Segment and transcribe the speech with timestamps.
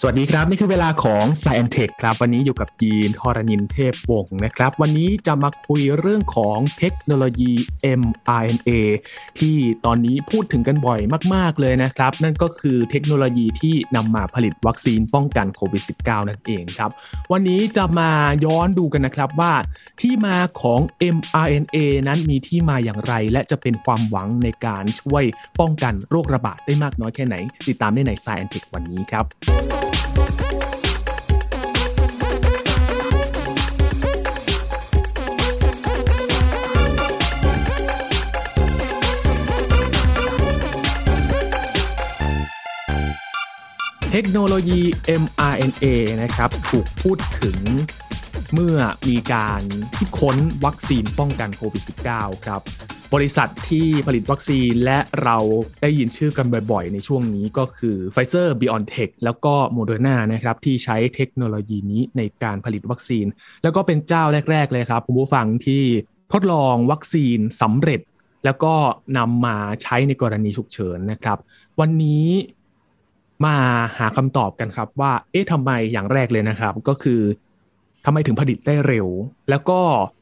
[0.00, 7.52] สวัสดีครับ นี่คือเวลาของ s c i e n Tech ครับ วันนี้อยู่กับยีนทรณินเทพวงศ์นะครับ วันนี้จะมาคุยเรื่องของเทคโนโลยี
[8.00, 8.70] mRNA
[9.38, 11.00] ที่ตอนนี้พูดถึงกันบ่อย
[11.34, 16.90] มาก ๆ เลยนะครับ นั่นก็คือเทคโนโลยีที่นำมาผลิตวัคซีนป้องกันโควิด -19 นั่นเองครับ
[17.32, 18.10] วันนี้จะมา
[18.44, 19.52] ย้อนดูกันนะครับว่า
[20.00, 20.80] ที่มาของ
[21.16, 21.76] mRNA
[22.08, 25.24] นั้นมีที่มาอย่างไร และจะเป็นความหวังในการช่วย
[25.60, 27.36] ป้องกันโรคระบาดได้มากน้อยแค่ไหน
[27.68, 29.85] ติดตามได้ใน s c i e n Tech วันนี้ครับ
[44.20, 44.80] ทคโนโลยี
[45.22, 45.84] mRNA
[46.22, 47.58] นะครับถูกพูดถึง
[48.52, 49.62] เมื่อมีการ
[49.96, 51.82] คิดค้นวัคซีนป้องกันโควิด
[52.14, 52.60] -19 ครับ
[53.14, 55.36] บริษัทที่ผลิตวัคซีนและเรา
[55.82, 63.26] ได้ยินชื่อกันบ่อยๆ ในช่วงนี้ก็คือ Pfizer BioNTech แล้วก็ Moderna นะครับที่ใช้เทคโนโลยีนี้ในการผลิตวัคซีน
[63.62, 65.82] แล้วก็เป็นเจ้าแรก ๆ เลยครับ คุณผู้ฟังที่
[66.32, 68.00] ทดลองวัคซีนสำเร็จ
[68.44, 68.74] แล้วก็
[69.18, 71.38] นำมาใช้ในกรณีฉุกเฉินนะครับ
[71.80, 72.26] วันนี้
[73.44, 73.56] มา
[73.98, 77.20] หาคำตอบกันครับว่า เอ๊ะทำไมอย่างแรกเลยนะครับ ก็คือ
[78.04, 79.06] ทำไมถึงผลิตได้เร็ว
[79.50, 79.80] แล้วก็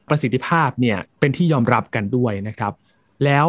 [0.08, 2.72] ประสิทธิภาพเนี่ยเป็นที่ยอมรับกันด้วยนะครับ
[3.24, 3.46] แล้ว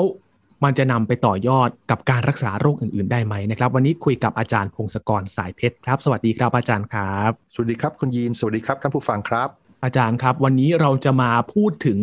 [0.64, 9.50] มันจะนำไปต่อยอดกับการรักษาโรคอื่น ๆ ได้ไหมนะครับ วันนี้คุยกับอาจารย์พงศกรสายเพชรครับ สวัสดีครับอาจารย์ครับ สวัสดีครับคุณยีน สวัสดีครับท่านผู้ฟังครับ
[9.84, 12.00] อาจารย์ครับวันนี้เราจะมาพูดถึง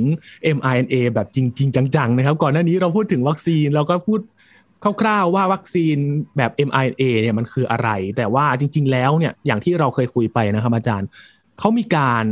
[0.56, 4.20] mRNA แบบจริง ๆ จังๆนะครับก่อนหน้านี้เราพูดถึงวัคซีนเราก็พูด
[4.82, 5.96] คร่าวๆว่าวัคซีน
[6.36, 11.08] แบบ mRNA เนี่ยมันคืออะไร แต่ว่าจริง ๆ แล้วเนี่ยอย่างที่เราเคยคุยไปนะครับอาจารย์
[11.58, 12.24] เขามีการ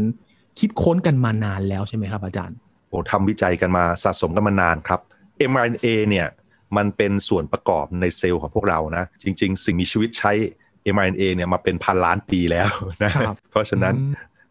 [0.61, 2.56] คิดค้นกันมานานแล้วใช่ไหมครับอาจารย์
[2.89, 5.01] โอ้ทำวิจัยกันมาสะสมกันมานานครับ
[5.51, 6.28] mRNA เนี่ย
[6.77, 10.33] มันเป็นส่วนประกอบในเซลล์ของพวกเรานะ จริง ๆ สิ่งมีชีวิตใช้
[10.95, 12.69] mRNA เนี่ยมาเป็นพันล้านปีแล้ว
[13.05, 13.95] นะครับเพราะฉะนั้น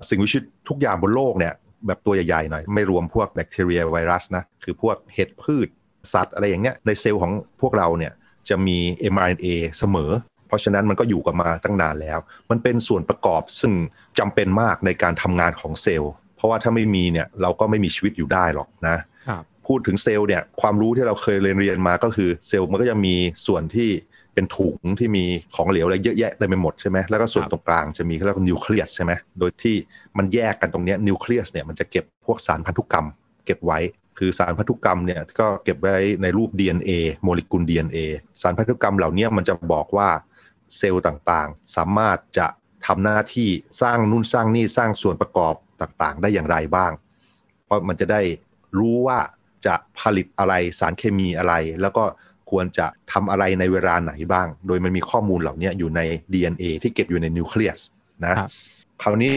[0.09, 1.53] สิ่งมีชีวิตทุกอย่างบนโลกเนี่ย
[1.87, 5.67] แบบตัวใหญ่ๆหน่อย ไม่รวมพวกแบคทีเรียไวรัสนะ คือพวกเห็ดพืช
[6.13, 7.31] สัตว์อะไรอย่างเงี้ยในเซลล์ของ
[7.61, 8.13] พวกเราเนี่ย
[8.49, 8.77] จะมี
[9.13, 9.47] mRNA
[9.79, 10.11] เสมอ
[10.47, 13.73] เพราะฉะนั้นมันก็อยู่กันมาตั้งนานแล้ว มันเป็นส่วนประกอบซึ่ง
[14.19, 23.15] จำเป็นมากในการทำงานของเซลล์ เพราะว่าถ้าไม่มีเนี่ยเราก็ไม่มีชีวิตอยู่ได้หรอกนะครับพูดถึงเซลล์เนี่ยความรู้ที่เราเคยเรียนเรียนมาก็คือเซลล์มันก็จะมี
[23.47, 23.89] ส่วนที่
[24.33, 25.25] เป็นถุงที่มี
[25.55, 29.75] ของเหลวอะไรเยอะแยะเต็มไปหมดใช่ไหมแล้วก็ส่วนครับตรงกลางจะมีเขาเรียกว่านิวเคลียสใช่ไหมโดยที่
[30.17, 33.07] มันแยกกันตรงเนี้นิวเคลียสเนี่ยมันจะเก็บพวกสารพันธุกรรม
[33.45, 33.79] เก็บไว้
[34.19, 36.91] คือสารพันธุกรรมเนี่ยก็เก็บไว้ในรูป DNA
[37.23, 37.97] โมเลกุล DNA
[38.41, 40.09] สารพันธุกรรมเหล่านี้มันจะบอกว่า
[40.77, 42.47] เซลล์ต่างๆ สามารถจะ
[42.85, 43.49] ทำหน้าที่
[43.81, 46.91] สร้างนู่นสร้างนี่สร้างส่วนประกอบต่างๆ ได้อย่างไรบ้าง
[47.65, 48.21] เพราะมันจะได้
[48.79, 49.19] รู้ว่า
[49.65, 52.03] จะผลิตอะไรสารเคมีอะไร แล้วก็
[52.49, 56.01] ควรจะทำอะไรในเวลาไหนบ้าง โดยมันมีข้อมูลเหล่านี้อยู่ใน
[56.33, 57.79] DNA ที่เก็บอยู่ในนิวเคลียส
[58.25, 58.49] นะครับ
[59.01, 59.35] คราวนี้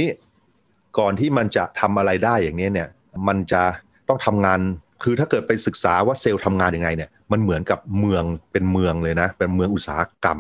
[0.99, 2.89] ก่อนที่มันจะทำอะไรได้อย่างนี้เนี่ย
[3.29, 3.63] มันจะ
[4.13, 4.61] ต้องทำงาน
[5.03, 10.39] คือถ้าเกิดไปศึกษาว่าเซลล์ทำงานยังไงเนี่ย มันเหมือนกับเมืองเป็นเมืองเลยนะ เป็นเมืองอุตสาหกรรม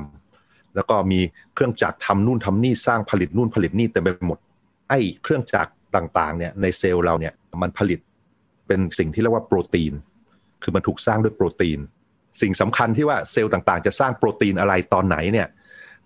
[0.74, 1.20] แล้วก็มี
[1.54, 4.38] เครื่องจักรทำนู่นทำนี่สร้างผลิตนู่นผลิตนี่เต็มไปหมด
[4.88, 8.00] ไอ้เครื่องจักรต่างๆเนี่ยในเซลล์เราเนี่ยมันผลิต
[8.66, 9.92] เป็นสิ่งที่เรียกว่าโปรตีน
[10.62, 11.78] คือมันถูกสร้างด้วยโปรตีน
[12.40, 15.48] สิ่งสำคัญที่ว่าเซลล์ต่างๆ จะสร้างโปรตีนอะไรตอนไหนเนี่ย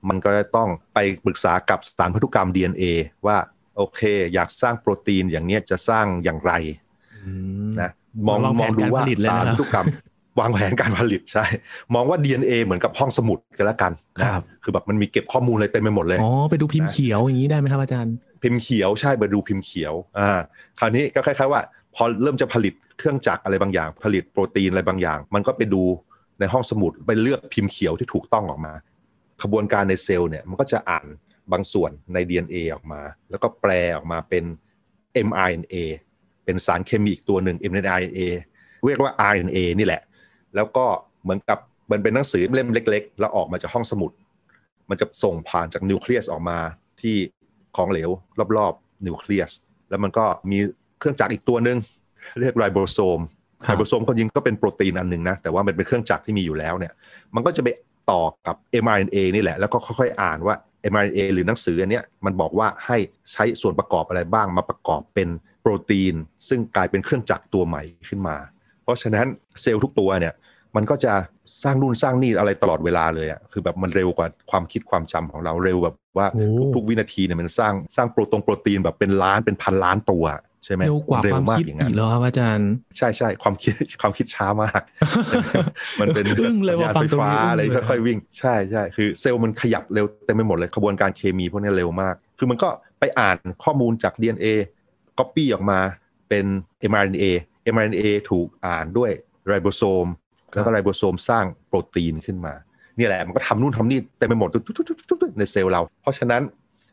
[0.09, 2.85] มันก็จะต้องไปปรึกษากับสารพันธุกรรม DNA
[3.27, 3.39] ว่า
[3.77, 4.01] โอเค
[4.35, 6.53] อยากสร้างโปรตีนอย่างเนี้ยจะสร้างอย่างไร
[7.81, 7.91] นะ
[8.29, 9.87] มองวางแผมอนงดูว่าการผลิตเลยสารนะครับพันธุกรรม
[10.41, 11.45] วางแผนการผลิตใช่
[11.95, 20.31] มองว่า DNA เหมือนกับห้องสมุดกันแล้วกันนะครับคือแบบมันมีเก็บข้อมูลอะไรเต็มไปหมดเลยอ๋อไปดูพิมพ์นะเขียวอย่างนี้ได้ไหมครับอาจารย์ พิมพ์เขียวใช่ไปดูพิมพ์เขียวอ่า
[20.79, 21.61] คราวนี้ก็คล้ายๆว่า
[21.95, 25.83] พอเริ่มจะผลิตเครื่องจักรอะไรบางอย่าง ผลิตโปรตีนอะไรบางอย่าง มันก็ไปดู
[26.41, 28.73] ในห้องสมุดไปเลือกพิมพ์เขียวที่ถูกต้องออกมา
[29.43, 31.07] ขบวนการในเซลล์เนี่ยมันก็จะอ่าน
[31.53, 33.01] บางส่วนใน DNA ออกมา
[33.31, 34.45] แล้วก็แปลออกมาเป็น
[35.27, 35.75] mRNA
[36.47, 38.21] เป็นสารเคมีอีกตัวหนึ่ง mRNA
[38.87, 40.03] เรียกว่า RNA นี่แหละ
[40.55, 40.87] แล้วก็
[41.23, 41.59] เหมือนกับ
[41.91, 44.11] มันเป็นหนังสือเล่มเล็ก ๆ แล้วออกมาจากห้องสมุด
[44.91, 46.59] มันจะส่งผ่านจากนิวเคลียสออกมา
[47.01, 47.17] ที่
[47.77, 48.11] ของเหลว
[48.57, 49.51] รอบๆนิวเคลียส
[49.91, 50.59] แล้วมันก็มี
[50.99, 51.79] เครื่องจักรอีกตัวหนึ่ง
[52.41, 53.21] เรียกไรโบโซม
[53.65, 56.93] ครัไรบโบโซมก็ยิงก็เป็นโปรตีนอันหนึ่งนะ แต่ว่ามันเป็นเครื่องจักรที่มีอยู่แล้วเนี่ย
[57.35, 57.69] มันก็จะไป
[58.11, 60.55] ต่อกับ mRNA นี่แหละ แล้วก็ค่อยๆอ่านว่า
[60.93, 62.99] mRNA หรือหนังสืออันเนี้ยมันบอกว่าให้
[63.33, 65.29] ใช้ส่วนประกอบอะไรบ้างมาประกอบเป็น
[65.69, 66.15] โปรตีน
[66.49, 68.37] ซึ่งกลายเป็นเครื่องจักรตัวใหม่ขึ้นมา
[68.83, 69.27] เพราะฉะนั้น
[69.63, 70.35] เซลล์ทุกตัวเนี่ย
[70.77, 71.13] มันก็จะ
[71.63, 76.47] สร้างนู่นสร้างนี่อะไรตลอดเวลาเลยอะคือแบบมันเร็วกว่าความคิดความจำของเราเร็วแบบว่าโอ้
[76.77, 80.25] ทุกๆวินาทีเนี่ยมันสร้างสร้างโปรตงโปรตีนแบบเป็นล้านเป็นพันล้านตัว
[80.65, 84.83] ใช่ไหมเร็วกว่าความคิดอย่างอีนั้นกแล้วครับอาจารย์ ใช่ใช่ความคิดความคิดช้ามาก
[86.01, 92.69] มันเป็นอึ้งเลยสัญญาณว่าฟัไฟงตรงนี้ฟ้าอึ้งอะไรเลยค่อยๆวิ่ง ใช่ใช่คือเซลล์มันขยับเร็วเต็มไปหมดเลยขบวนการเคมีพวกนี้เร็วมาก คือมันก็
[93.01, 94.47] ไปอ่านข้อมูลจาก DNA
[95.19, 95.81] copy ออกมา
[96.29, 96.45] เป็น
[96.91, 97.25] mRNA
[97.75, 99.11] mRNA ถูกอ่านด้วย
[99.47, 100.07] ไรโบโซม
[100.55, 102.55] แล้วก็ไรโบโซมสร้างโปรตีนขึ้นมา
[102.97, 104.61] เนี่ยแหละมันก็ทำนู่นทำนี่เต็มไปหมดตุ๊
[105.29, 106.43] ดๆๆๆในเซลล์เรา เพราะฉะนั้น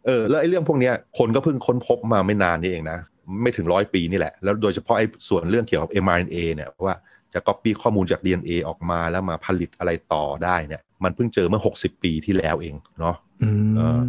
[0.06, 3.00] เออแล้วไอ้เรื่องพวกเนี้ยคนก็เพิ่งค้นพบมาไม่นานนี่เองนะ
[3.42, 6.96] ไม่ถึงร้อยปีนี่แหละ แล้วโดยเฉพาะไอ้ส่วนเรื่องเกี่ยวกับ mRNA เนี่ยว่า
[7.34, 14.00] จะ copy ข้อมูลจาก DNA ออกมาแล้วมาผลิตอะไรต่อได้เนี่ย มันเพิ่งเจอเมื่อ 60 ปีที่แล้วเองเนาะอืมเออ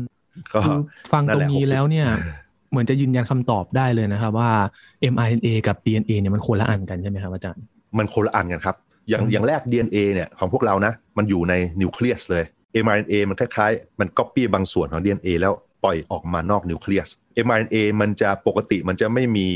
[0.53, 0.79] ก็คือ
[1.13, 2.07] ฟังนั่ตนรแหงละนี้60แล้วเนี่ย
[2.75, 4.51] เหมือนจะยืนยันคำตอบได้เลยนะครับว่า
[5.13, 7.63] mRNA กับ DNA เนี่ยมันคนละอันกันใช่ไหมครับอาจารย์
[7.99, 8.77] มันคนละอันกันครับ
[9.09, 12.45] อย่างอืมอย่างแรก DNA เนี่ยของพวกเรานะ มันอยู่ในนิวเคลียสเลย
[12.85, 15.53] mRNA มันคล้ายๆ มันก๊อปปี้บางส่วนของ DNA แล้ว
[15.85, 17.09] ปล่อยออกมานอกนิวเคลียส
[17.47, 19.49] mRNA มันจะปกติมันจะไม่มี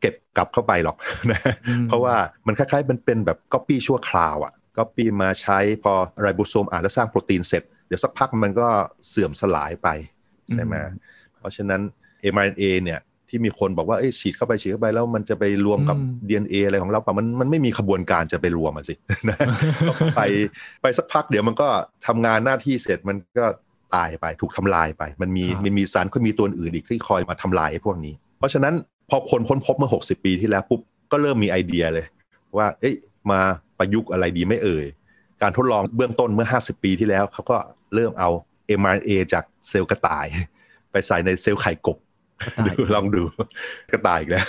[0.00, 0.96] เก็บกลับเข้าไปหรอก
[1.30, 2.14] นะอืมเพราะว่า
[2.46, 8.68] มันคล้ายๆมันเป็นแบบก๊อปปี้ชั่วคราวอะก๊อปปี้มาใช้พอไรโบโซมอ่านแล้วสร้างโปรตีนเสร็จ เดี๋ยวสักพักมันก็
[9.08, 9.88] เสื่อมสลายไป
[10.52, 10.98] ใช่ไหมอืม
[11.38, 11.80] เพราะฉะนั้น
[12.32, 18.94] mRNA เนี่ยที่มีคนบอกว่าเอ้ยฉีดเข้าไปฉีดเข้าไปแล้วมันจะไปรวมกับอืม DNA อะไรของเราป่ะมันมันไม่มีขบวนการจะไปรวมอะสิ
[19.28, 19.36] นะ
[19.88, 20.22] ก็ไป
[20.82, 21.68] ไปสักพักเดี๋ยวมันก็
[22.06, 23.46] ทำงานหน้าที่เสร็จมันก็
[23.94, 28.74] ตายไปถูกทำลายไป มันมีครับมันมีสารก็มีตัวอื่นอีกที่คอยมาทำลายไอ้พวกนี้ เพราะฉะนั้น
[29.10, 30.80] พอคนค้นพบเมื่อ 60 ปีที่แล้วปุ๊บ
[31.12, 32.06] ก็เริ่มมีไอเดียเลย
[32.56, 32.94] ว่าเอ้ย
[33.30, 33.40] มา
[33.78, 34.86] ประยุกต์อะไรดีไม่เอ่ย
[35.42, 37.56] การทดลองเบื้องต้นเมื่อ 50 ปีที่แล้วเขาก็
[37.94, 38.30] เริ่มเอา
[38.80, 40.26] mRNA จากเซลล์กระต่าย
[40.90, 42.02] ไปใส่ในเซลล์ไข่กบกระต่าย
[42.66, 43.22] ดูลองดู
[43.92, 44.46] กระต่ายอีกแล้ว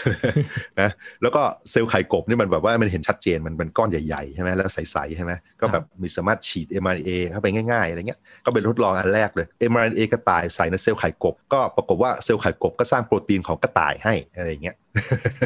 [0.82, 0.90] นะ
[1.22, 5.32] แล้วก็เซลล์ไข่กบนี่มันแบบว่ามันเห็นชัดเจนมันเป็นก้อนใหญ่ๆใช่ไหมแล้วใสๆใช่ไหม
[5.62, 14.76] ก็แบบมีสามารถฉีด mRNA เข้าไปง่ายๆอะไรเงี้ยก็เป็นทดลองอันแรกเลย mRNA กระต่ายใส่ในเซลล์ไข่กบ ก็ปรากฏว่าเซลล์ไข่กบก็สร้างโปรตีนของกระต่ายให้อะไรเงี้ย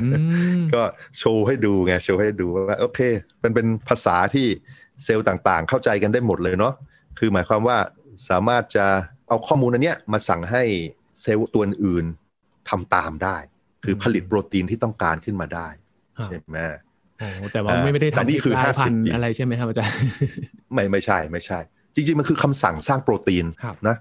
[0.02, 0.08] อื
[0.60, 0.82] มก็
[1.20, 3.00] โชว์ให้ดูไงโชว์ให้ดูว่าโอเค
[3.44, 4.48] มันเป็นภาษาที่
[5.04, 6.74] เซลล์ต่างๆ เข้าใจกันได้หมดเลยเนาะ
[7.20, 7.78] คือหมายความว่า
[8.30, 8.86] สามารถจะ
[9.28, 10.64] เอาข้อมูลอันเนี้ยมาสั่งให้
[11.22, 12.06] เซลล์ตัวอื่น
[12.70, 13.38] ทำตามได้
[13.86, 15.68] คือผลิตโปรตีนที่ต้องการขึ้นมาได้
[16.18, 16.58] ครับใช่ไหม
[17.20, 19.96] โอ้แต่ว่าอ่าไม่ได้แต่ทำนี่คือกลายพัน50ธุ์ปีอะไรใช่ไหมครับอาจารย์
[20.74, 21.60] ไม่ไม่ใช่ไม่ใช่
[21.96, 23.96] จริงๆมันคือคำสั่งสร้างโปรตีนครับนะ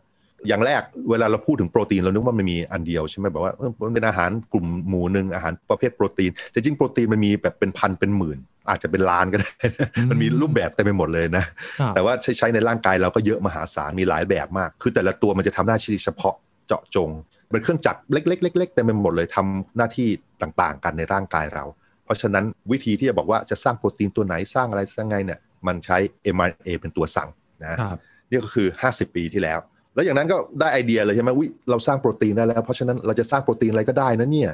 [0.48, 8.38] อย่างแรกเวลาเราพูดถึงโปรตีนเรานึกว่ามันมีอันเดียวใช่ไหมแบบว่าเออมันเป็นอาหารกลุ่มหมู่หนึ่งอาหารประเภทโปรตีนแต่จริงๆโปรตีนมันมีแบบเป็นพันเป็นหมื่น
[8.68, 9.50] อาจจะเป็นล้านก็ได้
[9.96, 11.44] อืมมันมีรูปแบบเต็มไปหมดเลยนะ
[11.80, 16.34] ครับแต่ว่าใช้ใช้ในร่างกายเราก็เยอะมหาศาลมีหลายแบบมาก คือแต่ละตัวมันจะทำหน้าที่เฉพาะ
[16.66, 17.10] เจาะจง
[17.50, 20.08] เป็นเครื่องจักรเล็กๆเล็กๆเต็มไปหมดเลยทำหน้าที่
[20.42, 21.64] ต่างๆ กันในร่างกายเรา
[22.04, 25.98] เพราะฉะนั้นวิธีที่จะบอกว่าจะสร้างโปรตีนตัวไหนสร้างอะไรสร้างไงเนี่ยมันใช้
[26.34, 27.28] mRNA เป็นตัวสั่ง
[27.62, 27.98] นะครับ
[28.30, 29.58] นี่ก็คือ 50 ปีที่แล้ว
[29.94, 34.52] แล้วอย่างนั้นก็ได้ไอเดียเลยใช่ไหมวิเราสร้างโปรตีนได้แล้ว เพราะฉะนั้นเราจะสร้างโปรตีนอะไรก็ได้นะเนี่ย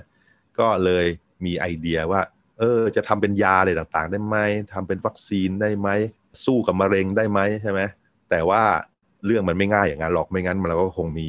[0.58, 1.06] ก็เลย
[1.44, 2.20] มีไอเดียว่า
[2.58, 4.36] เออจะทำเป็นยาอะไรต่างๆ ได้ไหม
[4.72, 5.88] ทำเป็นวัคซีนได้ไหม
[6.44, 7.80] สู้กับมะเร็งได้ไหมใช่ไหม
[8.30, 8.62] แต่ว่า
[9.26, 11.28] เรื่องมันไม่ง่ายอย่างนั้นหรอกไม่งั้นมันเราก็คงมี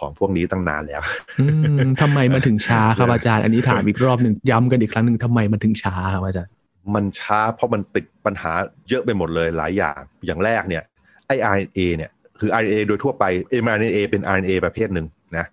[0.00, 1.02] ของพวกนี้ตั้งนานแล้ว
[1.40, 1.44] อื
[1.86, 6.52] มทำไมมันถึงช้าครับอาจารย์ อันนี้ถามอีกรอบหนึ่งย้ำกันอีกครั้งหนึ่งทำไมมันถึงช้าครับอาจารย์
[6.94, 8.52] มันช้าเพราะมันติดปัญหา
[8.88, 10.84] เยอะไปหมดเลยหลายอย่าง อย่างแรกเนี่ย
[11.26, 13.24] ไอ RNA เนี่ยคือ RNA โดยทั่วไป
[13.64, 15.06] mRNA เป็น RNA ประเภทหนึ่ง
[15.36, 15.46] นะ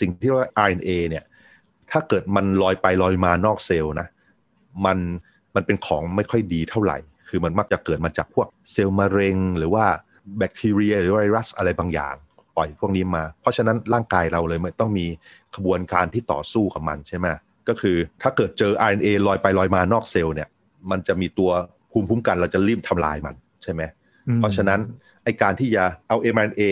[0.00, 1.24] สิ่งที่ว่า RNA เนี่ย
[1.90, 4.08] ถ้าเกิดมันลอยไปลอยมานอกเซลล์นะ
[4.86, 4.98] มัน
[5.54, 6.98] มันเป็นของไม่ค่อยดีเท่าไหร่
[7.28, 9.84] คือมันมักจะเกิดมาจากพวกเซลล์มะเร็ง หรือว่า
[10.38, 12.29] แบคทีเรีย หรือไวรัสอะไรบางอย่างป
[12.60, 15.06] ล่อยพวกนี้มา เพราะฉะนั้นร่างกายเราเลยมันต้องมี
[15.56, 17.26] ขบวนการที่ต่อสู้กับมันใช่ไหม
[17.68, 20.48] ก็คือถ้าเกิดเจอ RNA ลอยไปลอยมานอกเซลล์เนี่ย
[20.90, 21.50] มันจะมีตัว
[21.92, 23.82] ภูมิคุ้มกันเราจะรีบทำลายมันใช่ไหม
[24.28, 24.80] อืมเพราะฉะนั้น
[25.24, 26.62] ไอการที่จะเอา mRNA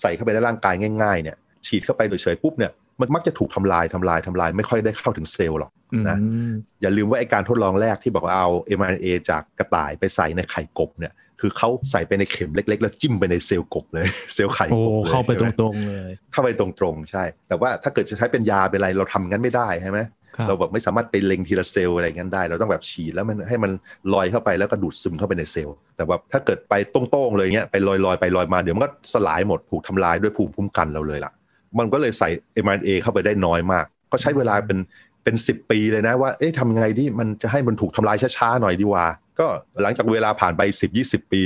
[0.00, 5.72] ใส่เข้าไปในร่างกายง่ายๆเนี่ย ฉีดเข้าไปเฉยๆปุ๊บเนี่ยมันมักจะถูกทำลายทำลายทำลาย ไม่ค่อยได้เข้าถึงเซลล์หรอก
[6.08, 11.12] นะอืมอย่าลืมว่าไอการทดลองแรกที่บอกว่าเอา mRNA จากกระต่ายไปใส่ในไข่กบเนี่ย
[11.44, 19.98] คือเขาใส่ไปในเข็มเล็ก ๆ แล้วจิ้มไปในเซลล์กบเลย เซลล์ไข่โอ้กบเลยเข้าไปตใช่หมรงๆเลยเข้าไปตรงๆใช่ แต่ว่าถ้าเกิดจะใช้เป็นยาเป็นอะไรเราทำงั้นไม่ได้ใช่ไหม
[20.36, 23.72] ครับเราแบบไม่สามารถไปเล็งทีละเซลล์อะไรงั้นได้ เราต้องแบบฉีดแล้วมันให้มัน
[24.12, 31.32] ลอยเข้าไปแล้วก็ดูดซึมเข้าไปในเซลล์ แต่ว่าถ้าเกิดไปตรงๆเลยเงี้ยไปลอยๆไปลอยมาเดี๋ยวมันก็สลายหมดถูกทำลายด้วยภูมิคุ้มกันเราเลยล่ะ
[31.78, 32.28] มันก็เลยใส่
[32.64, 34.78] mRNA เข้าไปได้น้อยมาก ก็ใช้เวลาเป็น
[35.24, 39.06] เป็นสิปีเลยนะว่า เอ๊ะทำไงที่มันจะให้มันถูกทำลายช้าๆหน่อยดีกว่า
[39.40, 39.46] ก็
[39.82, 40.62] หลังจากเวลาผ่านไป
[40.98, 41.42] 10-20 ปี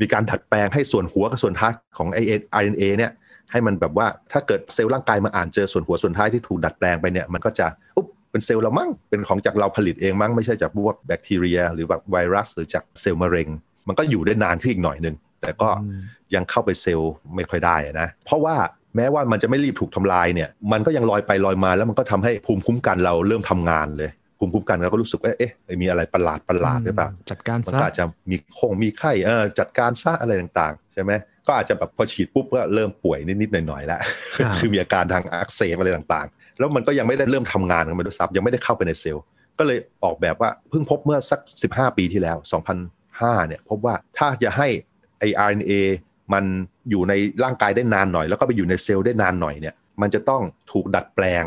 [0.00, 2.18] มีการดัดแปลงให้ส่วนหัวกับส่วนท้ายของไอ
[2.60, 3.12] RNA เนี่ย
[3.50, 7.66] ให้มันแบบว่าถ้าเกิดเซลล์ร่างกายมาอ่านเจอส่วนหัวส่วนท้ายที่ถูกดัดแปลงไปเนี่ยมันก็จะ
[7.96, 13.48] อุ๊บเป็นเซลล์เรามั้งเป็นของจากเราผลิตเองมั้งไม่ใช่จากพวกแบคทีเรีย หรือแบบไวรัส หรือจากเซลล์มะเร็ง
[13.88, 15.68] มันก็อยู่ได้นานขึ้นอีกหน่อยหนึ่งแต่ก็
[16.34, 18.56] ยังเข้าไปเซลล์ไม่ค่อยได้นะเพราะว่า
[18.96, 31.12] แม้ว่ามันจะไม่รีบถูกทำลายเนี่ยมันก็ยังลอยไปลอยมาแล้วมันก็ทำให้ภูมิคุ้มกันเราเริ่มทำงานเลย ภูมิคุ้มกันเราก็รู้สึกว่าเอ๊ะมีอะไรประหลาดประหลาดหรือเปล่าจัดการมันอาจจะมีคงมีไข้เออจัดการซะอะไรต่างๆใช่ไหม
[31.46, 34.00] ก็อาจจะแบบพอฉีดปุ๊บก็เริ่มป่วยนิดๆหน่อยๆแล้ว
[34.58, 39.24] คือมีอาการทางอักเสบอะไรต่างๆ แล้วมันก็ยังไม่ได้เริ่มทำงานกันมาด้วยซ้ำยังไม่ได้เข้าไปในเซลล์
[39.58, 42.36] ก็เลยออกแบบว่าเพิ่งพบเมื่อสัก 15 ปีที่แล้ว
[42.92, 44.68] 2005 เนี่ยพบว่าถ้าจะให้
[45.18, 45.72] ไอ RNA
[46.32, 46.44] มัน
[46.90, 47.12] อยู่ใน
[47.44, 51.44] ร่างกายได้นานหน่อย แล้วก็ไปอยู่ในเซลล์ได้นานหน่อยเนี่ยมันจะต้องถูกดัดแปลง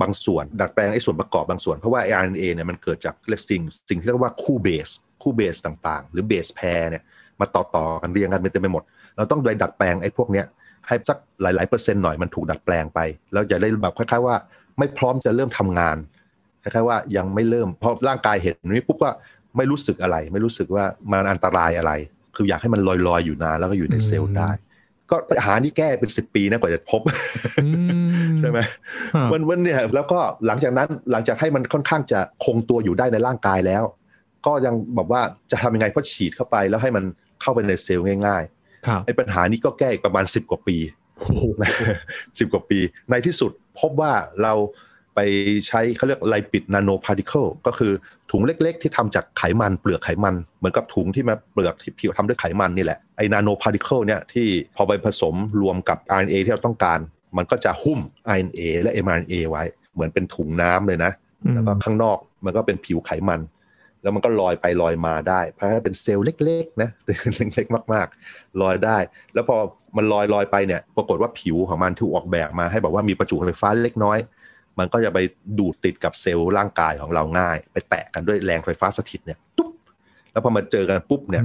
[0.00, 4.88] บางส่วนดัดแปลงไอ้ส่วนประกอบบางส่วน เพราะว่า RNA เนี่ยมันเกิดจากเรียกสิ่งสิ่งที่เรียกว่าคู่เบส
[5.22, 7.02] คู่เบสต่างๆ หรือเบสแพร์เนี่ย
[7.40, 8.82] มาต่อๆกันเรียงกันเป็นเต็มไปหมด
[9.16, 10.46] เราต้องไปดัดแปลงไอ้พวกเนี้ย
[10.86, 13.00] ให้สักหลายๆเปอร์เซ็นต์หน่อยมันถูกดัดแปลงไป
[13.32, 14.36] แล้วจะได้แบบคล้ายๆว่า
[14.78, 15.96] ไม่พร้อมจะเริ่มทำงาน
[16.62, 19.10] คล้ายๆว่ายังไม่เริ่มเพราะร่างกายเห็นนี้ปุ๊บก็
[19.56, 21.92] ไม่รู้สึกอะไร ไม่รู้สึกว่ามันอันตรายอะไร
[22.36, 24.50] คืออยากให้มันลอยๆอยู่นานแล้วก็อยู่ในเซลล์ได้
[25.10, 27.00] ก็หานี่แก้เป็นสิบปีนะกว่าจะพบ
[28.40, 28.58] ใช่ไหม
[29.32, 33.82] มันวันเนี่ยแล้วก็หลังจากนั้นหลังจากให้มันค่อนข้างจะคงตัวอยู่ได้ในร่างกายแล้ว
[34.46, 37.04] ก็ยังบอกว่าจะทำยังไงเพราะฉีดเข้าไปแล้วให้มัน
[37.42, 40.76] เข้าไปในเซลล์ง่ายๆไอ้ปัญหานี้ก็แก้อีกประมาณสิบกว่าปี
[42.38, 42.78] สิบกว่าปี
[43.10, 44.12] ในที่สุดพบว่า
[44.42, 44.52] เรา
[45.14, 45.20] ไป
[45.68, 47.92] ใช้เขาเรียก lipid nanoparticle ก็คือ
[48.30, 56.98] ถุงเล็กๆ ที่ทำจากไขมันเปลือกไขมัน เหมือนกับถุงที่มาเปลือกที่ผิวทำด้วยไขมันนี่แหละไอ้ nanoparticle เนี่ยที่พอไปผสมรวมกับ RNA ที่เราต้องการ
[57.36, 57.98] มันก็จะหุ้ม
[58.34, 59.62] RNA และ mRNA ไว้
[59.94, 61.12] เหมือนเป็นถุงน้ำเลยนะ
[61.54, 63.40] แล้วก็ข้างนอกมันก็เป็นผิวไขมัน
[64.02, 68.98] แล้วมันก็ลอยไปลอยมาได้เพราะเป็นเซลล์เล็กๆนะเล็กๆมาก ๆ ลอยได้
[69.34, 69.56] แล้วพอ
[69.96, 74.18] มันลอยลอยไปเนี่ยปรากฏว่าผิวของมันถูกออกแบบมาให้บอกว่ามีประจุไฟฟ้าเล็กน้อย
[74.78, 75.18] มันก็จะไป
[75.58, 79.70] ดูดติดกับเซลล์ร่างกายของเราง่าย ไปแตะกันด้วยแรงไฟฟ้าสถิตเนี่ยตุ๊บ
[80.32, 81.44] แล้วพอมาเจอกันปุ๊บเนี่ย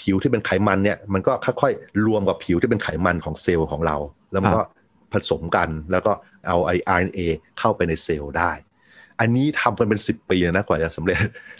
[0.00, 3.96] ผิวที่เป็นไขมันเนี่ย มันก็ค่อยๆรวมกับผิวที่เป็นไขมันของเซลล์ของเรา
[4.32, 4.62] แล้วมันก็
[5.12, 6.12] ผสมกันแล้วก็
[6.46, 7.20] เอาไอ RNA
[7.58, 8.52] เข้าไปในเซลล์ได้
[9.20, 11.18] อันนี้ทำกันเป็นสิบปีนะกว่าจะสำเร็จ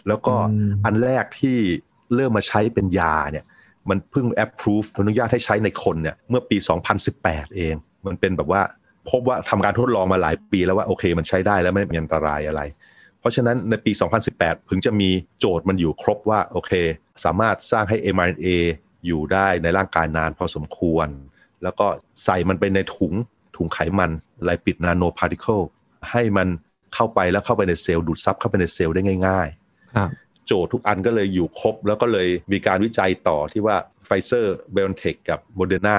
[0.09, 0.35] แล้วก็
[0.85, 1.57] อันแรกที่
[2.15, 3.45] เริ่มมาใช้เป็นยาเนี่ย
[3.91, 6.57] มันเพิ่ง approve อนุญาตให้ใช้ในคนเนี่ย เมื่อปี
[7.07, 7.75] 2018 เอง
[8.07, 8.63] มันเป็นแบบว่า
[9.11, 12.63] พบว่าทำการทดลองมาหลายปีแล้วว่าโอเค มันใช้ได้แล้วไม่มีอันตรายอะไร
[13.21, 13.93] เพราะฉะนั้นในปี
[14.31, 16.73] 2018 ถึงจะมีโจทย์มันอยู่ครบว่าโอเค
[17.25, 18.49] สามารถสร้างให้ mRNA
[19.07, 21.09] อยู่ได้ในร่างกายนานพอสมควร
[21.63, 21.87] แล้วก็
[22.25, 23.13] ใส่มันไปในถุง
[23.57, 24.11] ถุงไขมัน
[24.45, 25.61] ไลปิดนาโนพาร์ติเคิล
[26.11, 26.49] ให้มัน
[26.95, 35.99] เข้าไปแล้วเข้าไปในเซลล์ดูดซับเข้าไปในเซลล์ได้ง่ายๆโจทย์ทุกอันก็เลยอยู่ครบ แล้วก็เลยมีการวิจัยต่อที่ว่าไฟเซอร์ไบออนเทคกับโมเดอร์นา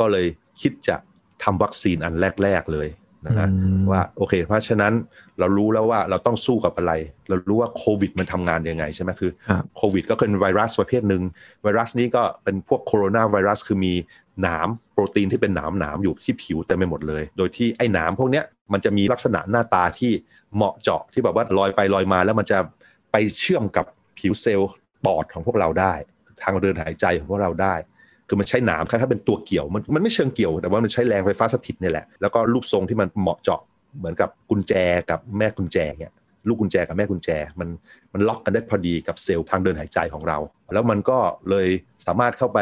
[0.00, 0.26] ก็เลย
[0.60, 0.96] คิดจะ
[1.44, 2.88] ทำวัคซีนอันแรก ๆ เลย
[3.26, 3.48] นะนะ
[3.90, 4.92] ว่าโอเค เพราะฉะนั้น
[5.38, 6.92] เรารู้แล้วว่าเราต้องสู้กับอะไร
[7.28, 9.30] เรารู้ว่าโควิดมันทำงานยังไงใช่ไหมคือ
[9.76, 11.22] โควิดก็เป็นไวรัสประเภทหนึ่ง
[11.62, 13.94] ไวรัสนี้ก็เป็นพวกโคโรนาไวรัสคือมี
[14.42, 20.12] หนามโปรตีนที่เป็นหนามหนามอยู่ที่ผิวเต็มไปหมดเลย โดยที่ไอ้หนามพวกเนี้ยมันจะมีลักษณะหน้าตาที่
[20.54, 22.58] เหมาะเจาะที่แบบว่าลอยไปลอยมา แล้วมันจะ
[23.12, 23.86] ไปเชื่อมกับ
[24.18, 24.70] ผิวเซลล์
[25.04, 25.92] ปอดของพวกเราได้
[26.42, 27.74] ทางเดินหายใจของพวกเราได้
[28.30, 33.60] คือมันใช้หนามคล้ายๆเป็นตัวเกี่ยวมันมันไม่เชิงเกี่ยว แต่ว่ามันใช้แรงไฟฟ้าสถิตนี่แหละ แล้วก็รูปทรงที่มันเหมาะเจาะ
[33.98, 34.74] เหมือนกับกุญแจ
[35.10, 36.12] กับแม่กุญแจเนี่ย
[36.48, 37.68] ลูกกุญแจกับแม่กุญแจมัน
[38.12, 40.38] มันล็อกกันได้พอดีกับเซลล์ทางเดินหายใจของเรา
[40.72, 41.18] แล้วมันก็
[41.50, 41.68] เลย
[42.06, 42.58] สามารถเข้าไป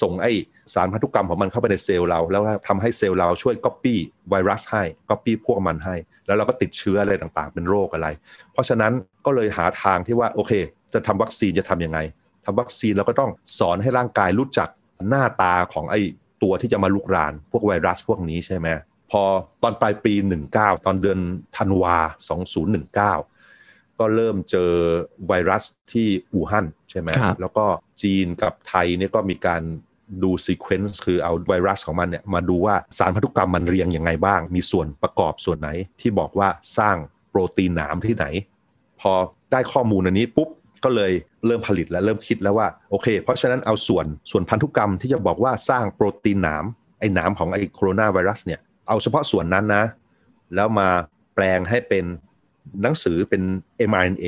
[0.00, 0.26] ส่งไอ
[0.74, 3.98] สารพันธุกรรมของมันเข้าไปในเซลล์เรา แล้วทำให้เซลล์เราช่วยก๊อปปี้
[4.30, 5.96] ไวรัสให้ก๊อปปี้พวกมันให้
[6.26, 8.08] แล้วเราก็ติดเชื้ออะไรต่างๆ เป็นโรคอะไร
[8.52, 8.92] เพราะฉะนั้น
[9.26, 10.52] ก็เลยหาทางที่ว่าโอเค
[10.94, 11.98] จะทำวัคซีนจะทำยังไง
[12.44, 14.68] ทำวัคซีนเราก็ต้องสอนให้ร่างกายรู้จัก
[15.08, 16.00] หน้าตาของไอ้
[16.42, 18.68] ตัวที่จะมารุกราน พวกไวรัสพวกนี้ใช่ไหม
[19.10, 19.22] พอ
[19.62, 20.14] ตอนปลายปี
[20.50, 21.18] 19 ตอนเดือน
[21.56, 21.96] ธันวา
[22.74, 24.70] 2019 ก็เริ่มเจอ
[25.28, 27.08] ไวรัสที่อู่ฮั่นใช่ไหม
[27.40, 27.64] แล้วก็
[28.02, 29.62] จีนกับไทยเนี่ยก็มีการ
[30.22, 36.48] ดู sequence คือเอาไวรัสของมันเนี่ยมาดูว่าสารพันธุกรรมมันเรียงยังไงบ้าง มีส่วนประกอบส่วนไหนที่บอกว่า
[36.78, 36.96] สร้าง
[37.30, 38.26] โปรตีนหนามที่ไหน
[39.00, 39.12] พอ
[39.52, 40.48] ได้ข้อมูลอันนี้ปุ๊บ
[40.84, 41.12] ก็เลย
[41.46, 46.64] เริ่มผลิตและเริ่มคิดแล้วว่าโอเค เพราะฉะนั้นเอาส่วนส่วนพันธุกรรมที่จะบอกว่าสร้างโปรตีนหนาม
[47.00, 49.84] ไอ้หนามของไอ้โคโรนาไวรัสเนี่ยเอาเฉพาะส่วนนั้นนะ
[50.54, 50.88] แล้วมา
[51.34, 52.04] แปลงให้เป็น
[52.82, 53.42] หนังสือเป็น
[53.90, 54.26] mRNA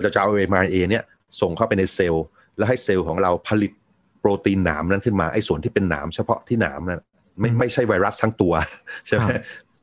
[0.00, 1.04] เราจะเอา mRNA เนี่ย
[1.40, 2.24] ส่งเข้าไปในเซลล์
[2.56, 3.72] แล้วให้เซลล์ของเราผลิต
[4.20, 7.02] โปรตีนหนามนั้นขึ้นมาไอ้ส่วนที่เป็นหนามเฉพาะที่หนามนั้น
[7.40, 8.54] ไม่ไม่ใช่ไวรัสทั้งตัว
[9.06, 9.24] ใช่ไหม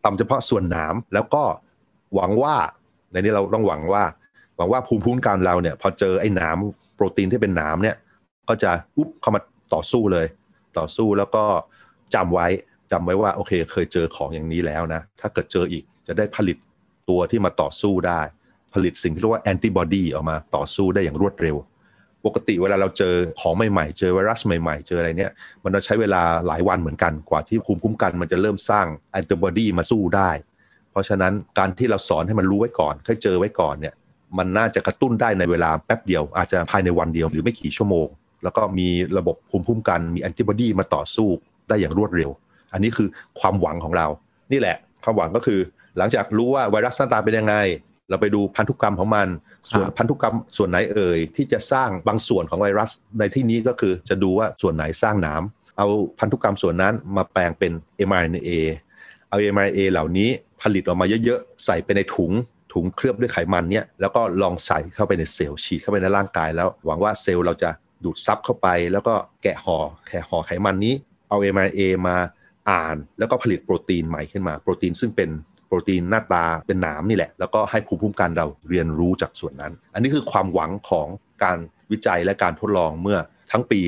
[0.03, 1.43] ทำเฉพาะส่วนหนามแล้วก็
[2.15, 2.55] หวังว่า
[3.11, 4.22] ในนี้เราต้องหวังว่าห
[4.63, 6.57] วังว่าภูมิคุ้มกันเราเนี่ยพอเจอไอ้หนาม
[6.95, 7.95] โปรตีนที่เป็นหนามเนี่ย
[8.49, 9.41] ก็จะอุ๊บเข้ามา
[9.73, 10.25] ต่อสู้เลย
[10.77, 11.43] ต่อสู้แล้วก็
[12.15, 12.47] จำไว้
[12.91, 16.57] จำไว้ว่าโอเค เคยเจอของอย่างนี้แล้วนะ ถ้าเกิดเจออีกจะได้ผลิต
[17.09, 18.21] ตัวที่มาต่อสู้ได้
[18.73, 21.55] ผลิตสิ่งที่เรียกว่าแอนติบอดีออกมาต่อสู้ได้อย่างรวดเร็ว
[22.25, 25.31] ปกติเวลาเราเจอของใหม่ๆ เจอไวรัสใหม่ๆ เจออะไรเนี่ย
[25.63, 30.31] มันจะใช้เวลาหลายวันเหมือนกันกว่าที่ภูมิคุ้มกันมันจะเริ่มสร้างแอนติบอดีมาสู้ได้
[30.91, 33.93] เพราะฉะนั้นการที่เราสอนให้มันรู้ไว้ก่อนให้เจอไว้ก่อนเนี่ย
[34.37, 38.07] มันน่าจะกระตุ้นได้ในเวลาแป๊บเดียว อาจจะภายในวันเดียวหรือไม่กี่ชั่วโมง
[38.43, 38.87] แล้วก็มี
[39.17, 41.29] ระบบภูมิคุ้มกันมีแอนติบอดีมาต่อสู้
[41.67, 42.29] ได้อย่างรวดเร็ว
[42.73, 43.07] อันนี้คือ
[43.39, 44.07] ความหวังของเรา
[44.51, 45.59] นี่แหละ ความหวังก็คือ
[45.97, 47.55] หลังจากรู้ว่าไวรัสหน้าตาเป็นยังไง
[48.09, 49.27] เราไปดูพันธุกรรมของมัน
[49.71, 55.87] ส่วนพันธุกรรมส่วนไหนเอ่ยที่จะสร้างบางส่วนของไวรัสในที่นี้ก็คือจะดูว่าส่วนไหนสร้างน้ำเอา
[56.19, 57.71] พันธุกรรมส่วนนั้นมาแปลงเป็น
[58.07, 58.49] mRNA
[59.29, 60.29] เอา mRNA เหล่านี้
[60.61, 62.31] ผลิตออกมาเยอะๆ ใส่ไปในถุง
[62.73, 67.69] ถุงเคลือบด้วยไขมันเนี่ยแล้วก็ลองใส่เข้าไปในเซลล์ฉีดเข้าไปในร่างกายแล้ว หวังว่าเซลล์เราจะ
[68.03, 69.13] ดูดซับเข้าไป แล้วก็
[69.43, 69.77] แกะห่อ
[70.09, 70.93] แกะห่อไขมันนี้
[71.29, 72.17] เอา mRNA มา
[72.69, 75.29] อ่าน แล้วก็ผลิตโปรตีนใหม่ขึ้นมาโปรตีนซึ่งเป็น
[75.67, 81.07] โปรตีนหน้าตาเป็นหนามนี่แหละ แล้วก็ให้ภูมิคุ้มกันเราเรียนรู้จากส่วนนั้น อันนี้คือความหวังของ
[81.43, 81.57] การ
[81.91, 83.19] วิจัยและการทดลองเมื่อ
[83.51, 83.79] ทั้งปี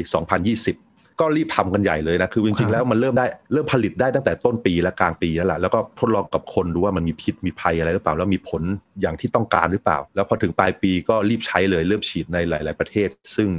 [0.44, 0.85] 2020
[1.20, 8.62] ก็รีบทำกันใหญ่เลยนะ คือจริงๆแล้วมันเริ่มได้เริ่มผลิตได้ตั้งแต่ต้นปีและกลางปีแล้วแหละแล้วก็ทดลองกับคนดูว่ามันมีพิษมีภัยอะไรหรือเปล่า แล้วมีผล
[9.02, 13.50] อย่างที่ต้องการหรือเปล่า แล้วพอถึงปลายปีก็รีบใช้เลยเริ่มฉีดในหลาย ๆ ประเทศ ซึ่ง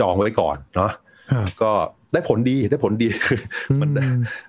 [0.00, 0.92] จองไว้ก่อนเนาะ
[1.62, 1.72] ก็
[2.12, 3.08] ได้ผลดีได้ผลดี
[3.80, 3.90] มัน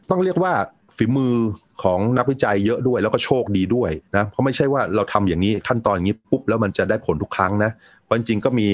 [0.09, 0.53] ต้องเรียกว่า
[0.97, 1.35] ฝีมือ
[1.83, 7.71] ของนักวิจัยเยอะด้วยแล้วก็โชคดีด้วยนะเพราะไม่ใช่ว่าเราทำอย่างนี้ขั้นตอนอย่างนี้ปุ๊บแล้วมันจะได้ผลทุกครั้งนะ
[8.02, 8.67] เพ ราะจริงๆก็มี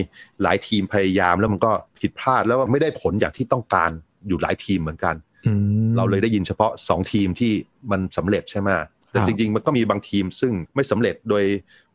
[0.43, 3.91] หลายทีมพยายามแล้วมันก็ผิดพลาดแล้วไม่ได้ผลอย่างที่ต้องการ
[4.27, 5.15] อยู่หลายทีมเหมือนกัน
[5.97, 7.51] เราเลยได้ยินเฉพาะ 2 ทีมที่
[7.91, 8.69] มันสำเร็จใช่ไหม
[9.11, 11.43] แต่จริง ๆ มันก็มีบางทีมซึ่งไม่สำเร็จโดย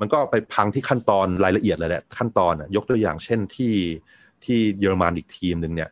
[0.00, 3.74] มันก็ไปพังที่ขั้นตอนรายละเอียดเลยแหละขั้นตอนยกตัวอย่างเช่นที่
[4.44, 5.90] ที่เยอรมันอีกทีมหนึ่งเนี่ย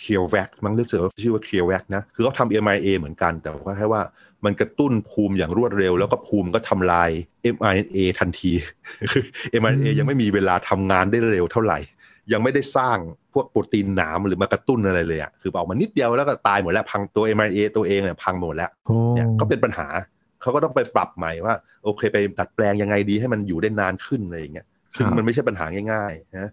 [0.00, 4.02] เคียวแวกมั้งรู้สึกว่าชื่อว่าเคียวแวกนะ คือเขาทำ MIA เหมือนกัน แต่ว่าแค่ว่า
[4.44, 7.10] มันกระตุ้นภูมิอย่างรวดเร็ว แล้วก็ภูมิก็ทำลาย
[7.54, 8.52] mRNA ทันที
[9.12, 9.24] คือ
[9.60, 11.78] mRNA ยังไม่มีเวลาทำงานได้เร็วเท่าไหร่
[12.32, 12.98] ยังไม่ได้สร้าง
[13.32, 18.70] พวกโปรตีนหนามหรือมากระตุ้นอะไรเลยอะคือเอามานิดเดียวแล้วก็ตายหมดแล้วพังตัว mRNA ตัวเองเนี่ยพังหมดแล้ว
[19.14, 19.86] เนี่ยก็เป็นปัญหา
[20.42, 21.54] เขาก็ต้องไปปรับใหม่ว่า
[21.84, 24.66] โอเคไปดัดแปลงยังไงดีให้มันอยู่ได้นานขึ้นอะไรอย่างเงี้ย
[24.96, 26.50] ซึ่งมันไม่ใช่ปัญหาง่ายๆนะ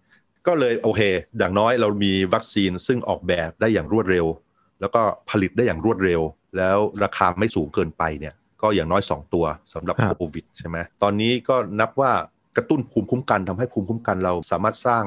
[0.48, 1.02] ก็เลยโอเค
[1.38, 4.26] อย่างน้อยเรามีวัคซีนซึ่งออกแบบได้อย่างรวดเร็ว
[4.82, 6.22] แล้วก็ผลิตได้อย่างรวดเร็ว
[6.58, 12.12] แล้วราคาไม่สูงเกินไปเนี่ยก็อย่างน้อย 2 ตัวสำหรับโควิดใช่ไหมตอนนี้ก็นับว่า
[12.58, 15.04] กระตุ้นภูมิคุ้มกันทำให้ภูมิคุ้มกันเราสามารถสร้าง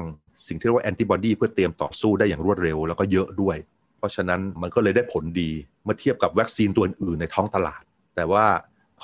[0.46, 3.56] สิ่งที่เรียกว่าแอนติบอดีเพื่อเตรียมต่อสู้ได้อย่างรวดเร็วแล้วก็เยอะด้วย
[3.98, 5.50] เพราะฉะนั้นมันก็เลยได้ผลดี
[5.84, 7.82] เมื่อเทียบกับวัคซีนตัวอื่นในท้องตลาด
[8.16, 8.44] แต่ว่า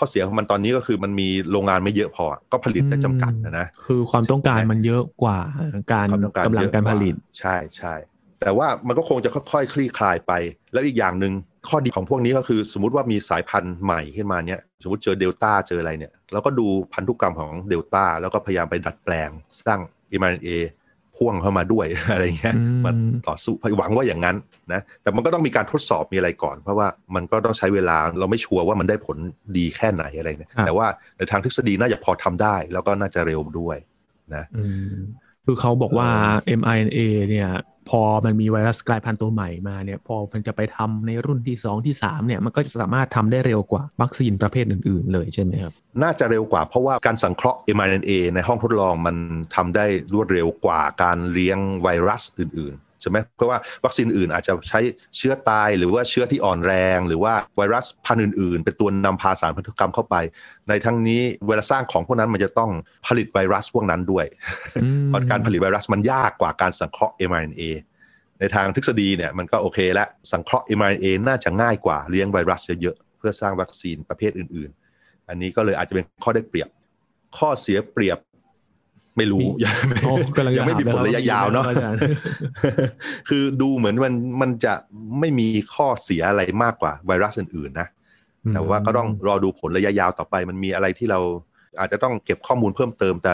[0.00, 5.38] ข้อเสียของมันตอนนี้ก็คือมันมีโรงงานไม่เยอะพอ ก็ผลิตได้จำกัดนะนะคือความต้องการมันเยอะกว่า
[5.92, 6.06] การ
[6.46, 7.94] กำลังการผลิต ใช่ใช่
[8.40, 10.32] แต่ว่ามันก็คงจะค่อยๆ คลี่คลายไป
[10.72, 11.32] แล้วอีกอย่างหนึ่ง
[11.68, 19.30] ข้อดีของพวกนี้ก็คือสมมติว่ามีสายพันธุ์ใหม่ขึ้นมาเนี้ยสมมติเจอเดลต้าเจออะไรเนี่ยเราก็ดูพันธุกรรมของเดลต้าแล้วก็พยายามไปดัดแปลง
[19.66, 19.80] สร้าง
[20.20, 20.50] mRNA
[21.16, 22.54] พ่วงเข้ามาด้วยอะไรเงี้ย
[22.86, 22.94] มัน
[23.28, 24.36] ต่อสู้หวังว่าอย่างนั้น
[24.72, 29.16] นะแต่มันก็ต้องมีการทดสอบมีอะไรก่อน เพราะว่ามันก็ต้องใช้เวลาเราไม่ชัวร์ว่ามันได้ผล
[29.56, 33.76] ดีแค่ไหนอะไรเนี่ยแต่ว่าในทางทฤษฎีน่าจะพอทำได้ แล้วก็น่าจะเร็วด้วย
[34.34, 34.44] นะ
[35.44, 36.08] คือเขาบอกว่า
[36.60, 37.48] mRNA เนี่ย
[37.88, 49.16] พอมันมีไวรัสกลายพันธุ์ตัวใหม่มาเนี่ยพอมันจะไปทำในรุ่นที่ 2 ที่ 3เนี่ยมันก็จะสามารถทำได้เร็วกว่าวัคซีนประเภทอื่น ๆ เลยใช่ไหมครับ น่าจะเร็วกว่าเพราะว่าการสังเคราะห์ mRNA ในห้องทดลองมัน
[49.54, 54.80] ทำได้รวดเร็วกว่าการเลี้ยงไวรัสอื่น ๆ ใช่ไหมเพราะว่าวัคซีนอื่นอาจจะใช้
[55.16, 60.16] เชื้อตายหรือว่าเชื้อที่อ่อนแรง หรือว่าไวรัสพันธุ์อื่น ๆ เป็นตัวนำพาสารพันธุกรรมเข้าไป
[60.68, 62.70] ในทั้งนี้เวลาสร้างของพวกนั้นมันจะต้อง
[63.06, 64.26] ผลิตไวรัสพวกนั้นด้วย
[65.08, 67.62] เพราะการผลิตไวรัสมันยากกว่าการสังเคราะห์ mRNA
[68.38, 76.68] ในทางทฤษฎีเนี่ยมันก็โอเคแล้วสังเคราะห์ mRNA น่าจะง่ายกว่าเลี้ยงไวรัสเยอะๆเพื่อสร้างวัคซีนประเภทอื่น ๆ อันนี้ก็เลยอาจจะเป็นข้อได้เปรียบ
[77.38, 78.18] ข้อเสียเปรียบ
[79.20, 79.46] ไม่รู้
[80.56, 81.64] ยังไม่มีผลระยะยาวเนาะ
[83.28, 84.74] คือดูเหมือนมันมันจะ
[85.20, 87.88] ไม่มีข้อเสียอะไรมากกว่าไวรัสอื่นๆนะ
[88.54, 91.20] แต่ว่าก็ต้องรอดูผลระยะยาวต่อไป มันมีอะไรที่เรา
[91.80, 93.32] อาจจะต้องเก็บข้อมูลเพิ่มเติม แต่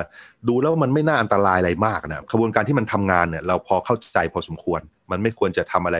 [0.48, 5.98] ดูแล้วมันไม่น่าอันตรายอะไรมากนะกระบวนการที่มันทำงานเนี่ย เราพอเข้าใจพอสมควร มันไม่ควรจะทำอะไร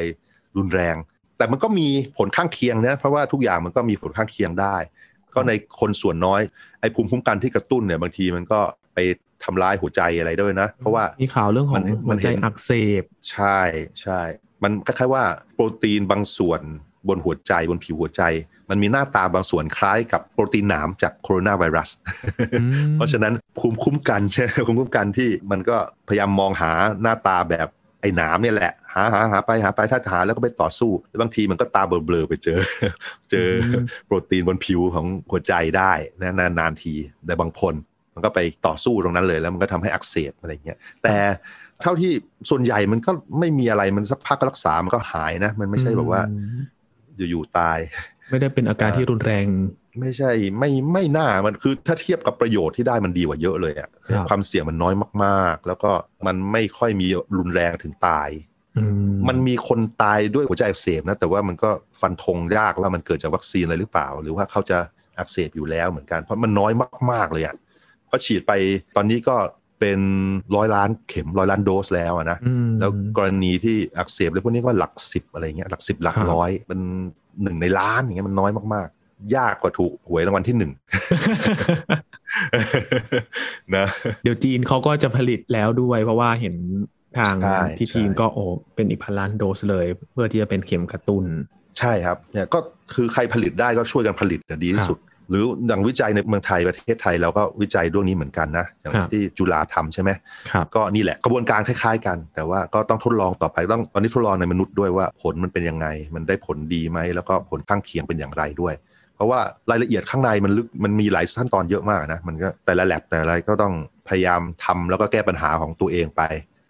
[0.57, 0.97] รุนแรง
[1.39, 4.77] แต่มันก็มีผลข้างเคียงนะเพราะว่าทุกอย่างมันก็มีผลข้างเคียงได้
[5.35, 6.41] ก็ในคนส่วนน้อย
[6.81, 8.61] ไอ้ภูมิคุ้มกันที่กระตุ้นเนี่ยบางทีมันก็
[8.95, 8.99] ไป
[9.45, 12.71] ทำลายหัวใจอะไรด้วยนะ เพราะว่ามีข่าวเรื่องของหัวใจอักเส
[13.01, 13.59] บ ใช่
[14.03, 14.21] ใช่
[14.63, 16.61] มันคล้ายๆว่าโปรตีนบางส่วน
[17.09, 18.23] บนหัวใจบนผิวหัวใจ
[18.71, 21.91] มันมีหน้าตาบางส่วนคล้ายกับโปรตีนหนามจากโคโรนาไวรัส
[22.95, 25.77] เพราะฉะนั้นภูมิคุ้มกันใช่ภูมิคุ้มกันที่มันก็
[26.09, 26.71] พยายามมองหา
[27.03, 27.69] หน้าตาแบบ
[28.01, 32.59] ไอ้หนามเนี่ยแหละ หาหาหาไปหาไปถ้าหาแล้วก็ไปต่อสู้แล้วบางทีมันก็ตาเบลอๆไปเจอ
[33.31, 33.49] เจอ
[34.07, 36.95] โปรตีนบนผิวของหัวใจได้นะนานๆที
[37.27, 37.75] แต่บางคน
[38.17, 41.17] มันก็ไปต่อสู้ตรงนั้นเลย แล้วมันก็ทำให้อักเสบอะไรเงี้ยแต่
[41.83, 42.13] เท่าที่
[42.51, 46.23] ส่วนใหญ่มันก็ไม่มีอะไรมันสักพักก็รักษา มันก็หายนะ มันไม่ใช่แบบว่า
[47.17, 47.79] อยู่ๆตาย
[48.31, 49.45] ไม่ได้เป็นอาการที่รุนแรง
[50.01, 55.93] ไม่ใช่ไม่ไม่น่ามันคือถ้าเทียบกับประโยชน์ที่ได้มันดีกว่าเยอะเลยอะครับความเสี่ยงมันน้อยมากๆ แล้วก็
[56.27, 58.31] มันไม่ค่อยมีรุนแรงถึงตาย
[58.79, 58.85] อื
[59.29, 64.79] มันมีคนตายด้วยหัวใจอักเสบนะ แต่ว่ามันก็ฟันธงยากว่ามันเกิดจากวัคซีนอะไรหรือเปล่า หรือว่าเขาจะ
[65.19, 66.73] อักเสบอยู่แล้วเหมือนกันเพราะมันน้อย
[67.13, 67.55] มากๆเลยอะ
[68.07, 68.53] เพราะฉีดไป
[68.97, 69.37] ตอนนี้ก็
[69.81, 70.01] เป็น
[70.57, 76.81] ร้อยล้านเข็มร้อยล้านโดสแล้วอะนะอืมแล้วกรณีที่อักเสบเลยพวกนี้ก็หลักสิบอะไรเงี้ยหลักสิบหลักครับร้อยเป็น
[77.43, 80.73] หนึ่งในล้านอย่างเงี้ยมันน้อยมากๆ ยากกว่าถูกหวยรางวัลที่หนึ่ง
[83.77, 83.87] นะ
[84.23, 86.55] เดี๋ยวจีนเขาก็จะผลิตแล้วด้วยเพราะว่าเห็น
[87.19, 91.25] ทางใช่ที่ใช่จีนก็โอ้เป็นอีกพันล้านโดสเลย เพื่อที่จะเป็นเข็มกระตุ้น
[91.79, 92.59] ใช่ครับเนี่ยก็
[92.95, 94.99] คือใครผลิตได้ก็ช่วยกันผลิตเนี่ยดีที่สุด
[95.31, 100.11] หรืออย่างวิจัยในเมืองไทยประเทศไทยเราก็วิจัยเรื่องนี้เหมือนกันนะอย่างครับที่จุฬาทำใช่ไหม
[100.51, 108.75] ครับก็นี่แหละกระบวนการคล้ายๆกัน แต่ว่าก็ต้องทดลองต่อไปต้องตอนนี้ทดลองในมนุษย์ด้วยว่าผลมันเป็นยังไง มันได้ผลดีไหมแล้วก็ผลข้างเคียงเป็นอย่างไรด้วย
[109.15, 113.75] เพราะว่ารายละเอียดข้างในมันลึกมันมีหลายขั้นตอนเยอะมากนะมันก็แต่ละแลบแต่ละอะไรก็ต้อง
[114.09, 116.23] พยายามทำแล้วก็แก้ปัญหาของตัวเองไป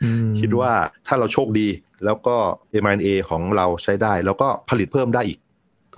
[0.04, 0.72] อืมคิดว่า
[1.06, 1.68] ถ้าเราโชคดี
[2.04, 2.36] แล้วก็
[2.82, 5.38] mRNA ของเราใช้ได้ แล้วก็ผลิตเพิ่มได้อีก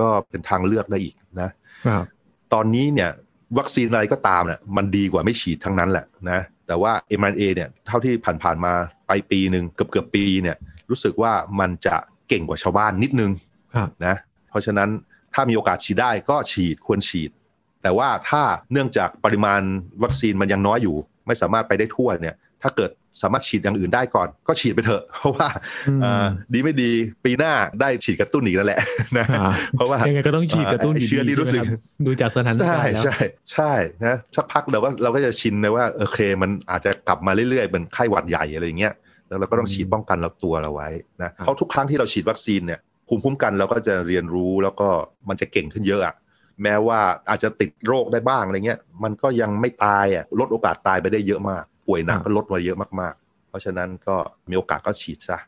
[0.01, 1.51] ก็เป็นทางเลือกได้อีกนะ
[1.87, 2.05] ครับ
[2.53, 3.11] ตอนนี้เนี่ย
[3.59, 8.73] วัคซีนอะไรก็ตามเนี่ยมันดีกว่าไม่ฉีดทั้งนั้นแหละนะแต่ว่า mRNA เนี่ยเท่าที่ผ่านๆมา
[9.07, 10.57] ไปปีหนึ่งเกือบเกือบๆปีเนี่ย
[10.91, 11.97] รู้สึกว่ามันจะ
[12.29, 13.31] เก่งกว่าชาวบ้านนิดนึง
[13.75, 14.17] ครับนะ
[14.51, 14.89] เพราะฉะนั้น
[15.35, 17.31] ถ้ามีโอกาสฉีดได้ก็ฉีดควรฉีด
[17.83, 19.63] แต่ว่าถ้าเนื่องจากปริมาณ
[20.03, 22.91] วัคซีนมันยังน้อยอยู่ ไม่สามารถไปได้ทั่วเนี่ยถ้าเกิด
[23.23, 25.49] สามารถฉีดอย่างอื่นได้ก่อน ก็ฉีดไปเถอะ เพราะว่า
[25.88, 26.90] อืมเอ่อดีไม่ดี
[27.25, 28.81] ปีหน้าได้ฉีดกระตุ้นอีกนั่นแหละ
[29.18, 33.16] นะอ่าเพราะว่ายังไงก็ต้องฉีดกระตุ้นเอ่ออยู่เชื้อนี่ดีรู้สึกใช่ไหมครับดูจากสถานใช่การณ์แล้วใช่
[33.53, 33.73] ใช่
[34.07, 38.94] นะสักพักเราก็เราก็จะชินนะว่าโอเคมันอาจจะกลับมาเรื่อยๆเป็นไข้หวัดใหญ่อะไรอย่างเงี้ย
[39.29, 40.88] แล้วเราก็ต้องฉีดป้องกันเราตัวเราไว้
[41.23, 44.88] นะเพราะทุกครั้งที่เราฉีดวัคซีนเนี่ยภูมิคุ้มกันเราก็จะเรียนรู้แล้วก็
[45.29, 46.14] มันจะเก่งขึ้นเยอะอะ
[46.62, 54.16] แม้ว่าอาจจะติดโรคได้บ้างอะไรเงี้ยมันก็ยังไม่ตายอะลดโอกาสตายไปได้เยอะมาก ป่วยหนักก็ลดมาเยอะมากๆ เพราะฉะนั้นก็
[54.51, 55.38] มีโอกาสก็ฉีดซะ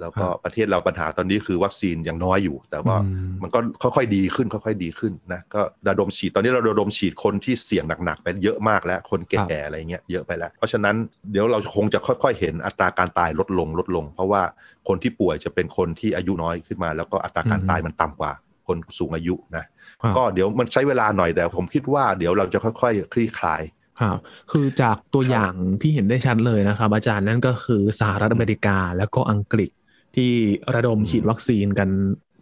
[0.00, 10.96] แล้วก็ประเทศเราปัญหาตอนนี้คือวัคซีนยังน้อยอยู่ แต่ว่าอืมมันก็ค่อยๆดีขึ้นค่อยๆดีขึ้นนะก็ระดมฉีดตอนนี้เราระดมฉีดคนที่เสี่ยงหนักๆไปเยอะมากแล้วคนแก่ๆอะไรเงี้ยเยอะไปแล้ว เพราะฉะนั้น
[11.32, 14.42] เดี๋ยวเราคงจะค่อยๆ เห็นอัตราการตายลดลงลดลง เพราะว่า
[14.88, 18.32] คนที่ป่วยจะเป็นคนที่อายุน้อยขึ้นมา แล้วก็อัตราการตายมันต่ำกว่า
[18.66, 19.64] คนสูงอายุนะ
[20.02, 23.62] ครับก็เดี๋ยวมันใช้เวลาหน่อยแต่ผมคิดว่าเดี๋ยวเราจะค่อยๆ คลี่คลาย
[24.00, 24.16] ครับ
[24.52, 29.70] คือจากตัวอย่างที่เห็นได้ชัดเลยนะครับ อาจารย์นั่นก็คือสหรัฐอเมริกาแล้วก็อังกฤษ
[30.16, 30.30] ที่
[30.74, 31.88] ระดมฉีดวัคซีนกัน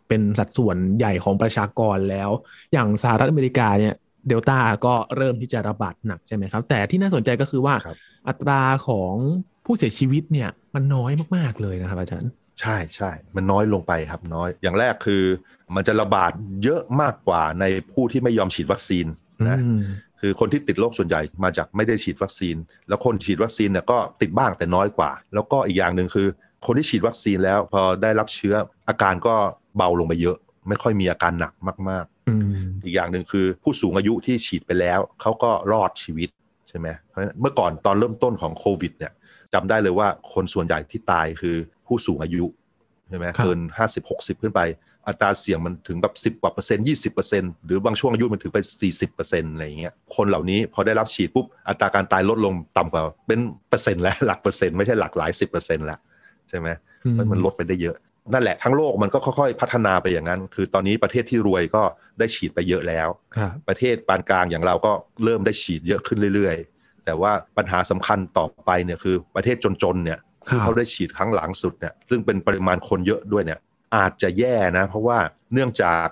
[0.09, 2.31] เป็นสัดส่วนใหญ่ของประชากรแล้ว
[2.73, 3.95] อย่างสหรัฐอเมริกาเนี่ย
[4.29, 7.97] เดลต้าก็เริ่มที่จะระบาดหนักใช่ไหมครับ แต่ที่น่าสนใจก็คือว่าครับ
[8.29, 9.15] อัตราของ
[9.65, 15.23] ผู้เสียชีวิตเนี่ยมันน้อยมากๆเลยนะครับอาจารย์ ใช่ใช่มันน้อยลงไปครับน้อย อย่างแรกคือ
[15.75, 16.33] มันจะระบาด
[16.65, 19.07] เยอะมากกว่าในผู้ที่ไม่ยอมฉีดวัคซีน
[19.49, 19.83] นะอืม
[20.25, 22.57] คือคนที่ติดโรคส่วนใหญ่มาจากไม่ได้ฉีดวัคซีน
[22.89, 26.29] แล้วคนฉีดวัคซีนเนี่ยก็ติดบ้างแต่น้อยกว่า แล้วก็อีกอย่างหนึ่งคือ
[26.67, 28.55] คนที่ฉีดวัคซีนแล้วพอได้รับเชื้อ
[28.89, 29.35] อาการก็
[29.77, 30.37] เบาลงไปเยอะ
[30.69, 31.53] ไม่ค่อยมีอาการหนัก
[31.91, 36.29] มากอืมๆอีกอย่างหนึ่งคือผู้สูงอายุที่ฉีดไปแล้วเขาก็รอดชีวิต
[36.69, 39.13] ใช่ไหมเพราะฉะนั้นเมื่อก่อนตอนเริ่มต้นของโควิดเนี่ย
[39.55, 41.57] จำได้เลยว่าคนส่วนใหญ่ที่ตายคือ
[41.87, 42.45] ผู้สูงอายุ
[43.09, 44.61] ใช่ไหมเกิน 50 60 ขึ้นไป
[45.09, 55.99] อัตราเสี่ยงมันถึงแบบ 10 กว่าเปอร์เซ็นต์20เปอร์เซ็นต์หรือบางช่วงอายุมันถึงไป 40เปอร์เซ็นต์อะไรอย่างเงี้ยคนเหล่านี้พอได้รับฉีดปุ๊บอัตราการตายลดลงต่ำกว่าเป็นเปอร์เซ็นต์แล้วหลักเปอร์เซ็นต์ไม่ใช่หลักหลายสิบเปอร์เซ็นต์แล้ว
[56.49, 56.69] ใช่ไหม
[57.19, 57.97] มันมันลดไปได้เยอะ
[58.33, 61.83] นั่นแหละทั้งโลกมันก็ค่อยๆ พัฒนาไปอย่างนั้น คือตอนนี้ประเทศที่รวยก็
[62.19, 64.93] ได้ฉีดไปเยอะแล้วครับประเทศปานกลางอย่างเราก็
[65.25, 73.61] เริ่มได้ฉีดเยอะขึ้นเรื่อยๆ แต่ว่าปัญหาสำคัญต่อไปเนี่ยคือประเทศจนๆเนี่ยคือเขาได้ฉีดครั้งหลังสุดเนี่ยซึ่งเป็นปริมาณคนเยอะด้วยเนี่ย
[73.94, 75.18] อาจจะแย่นะ เพราะว่า
[75.52, 76.07] เนื่องจาก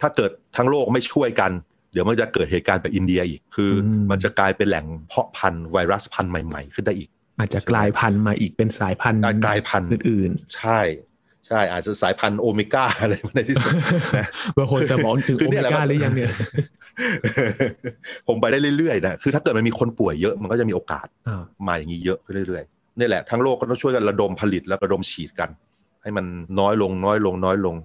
[0.00, 1.50] ถ้าเกิดทั้งโลกไม่ช่วยกัน
[1.92, 7.08] เดี๋ยวมันจะเกิดเหตุการณ์แบบอินเดียอีก คืออมมันจะกลายเป็นแหล่งเพาะพันธุ์ไวรัสพันธุ์ใหม่ ๆ ขึ้นได้อีก
[7.38, 10.80] อาจจะกลายพันธุ์มาอีกเป็นสายพันธุ์กลายพันธุ์อื่นใช่
[11.46, 13.70] ใช่ อาจจะสายพันธุ์โอเมก้าอะไรในที่สุด
[14.18, 16.30] นะๆบางคนจะบอกถึงคือโอเนี่เมยแหละก้ามันหรือยังเนี่ย
[18.28, 25.50] ผมไปได้เรื่อยๆนะคือถ้าเกิดมันมีคนป่วยเยอะ มันก็จะมีโอกาสอ่ามาอย่างนี้เยอะขึ้นเรื่อยๆนี่แหละทั้งโลกก็ต้องช่วยกันระดมผลิตและระดมฉีดกัน
[26.02, 26.26] ให้มัน
[26.60, 27.76] น้อยลงน้อยลงน้อยลง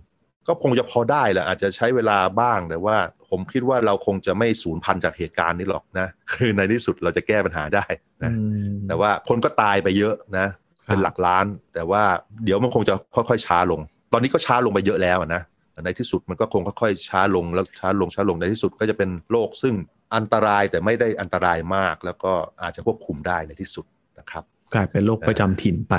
[0.47, 2.97] ก็คงจะพอได้แหละอาจจะใช้เวลาบ้างแต่ว่า
[3.29, 7.85] ผมคิดว่าเราคงจะไม่สูญพันธุ์จากเหตุการณ์นี้หรอกนะคือในที่สุดเราจะแก้ปัญหาได้
[8.23, 10.47] นะอืมแต่ว่าคนก็ตายไปเยอะนะ
[10.85, 12.03] เป็นหลักล้าน แต่ว่า
[12.45, 13.79] เดี๋ยวมันคงจะค่อยๆช้าลง
[14.13, 15.41] ตอนนี้ก็ช้าลงไปเยอะแล้วนะ
[15.73, 19.73] แต่ในที่สุดมันก็คงค่อยๆช้าลงแล้วช้าลงช้าลงในที่สุดก็จะเป็นโรคซึ่ง
[20.15, 23.85] อันตรายแต่ไม่ได้อันตรายมาก แล้วก็อาจจะควบคุมได้ในที่สุด
[24.19, 25.95] นะครับ กลายเป็นโรคประจำถิ่นไป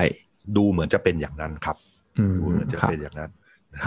[0.57, 3.31] ดูเหมือนจะเป็นอย่างนั้นครับอืม ดูเหมือนจะครับเป็นอย่างนั้น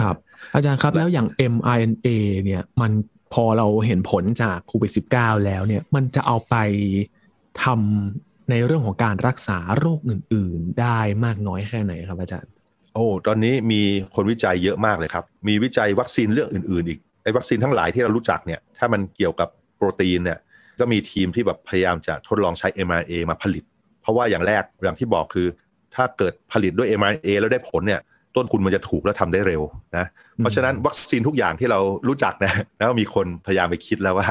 [0.00, 0.16] ครับ
[0.54, 2.08] อาจารย์ครับแล้วอย่าง mRNA
[2.44, 2.92] เนี่ยมัน
[3.34, 6.56] พอเราเห็นผลจากโควิด -19 แล้วเนี่ยมันจะเอาไป
[7.62, 12.50] ทำในเรื่องของการรักษาโรคอื่น ๆ ได้มากน้อยแค่ไหนครับอาจารย์
[12.94, 13.82] โอ้ตอนนี้มี
[14.14, 20.38] คนวิจัยเยอะมากเลยครับ มีวิจัยวัคซีนเรื่องอื่น ๆ อีกไอ้วัคซีนทั้งหลายที่เรารู้จักเนี่ยถ้ามันเกี่ยวกับโปรตีนเนี่ย
[20.80, 23.64] ก็มีทีมที่แบบพยายามจะทดลองใช้ mRNA มาผลิต
[24.00, 25.46] เพราะว่าอย่างแรกอย่างที่บอกคือ
[25.94, 28.00] ถ้าเกิดผลิตด้วย mRNA แล้วได้ผลเนี่ย
[28.36, 29.62] ต้นทุนมันจะถูกและทำได้เร็ว
[29.96, 30.06] นะ
[30.38, 34.28] เพราะฉะนั้นวัคซีนทุกอย่างที่เรารู้จักนะแล้วมีคนพยายามไปคิดแล้วว่า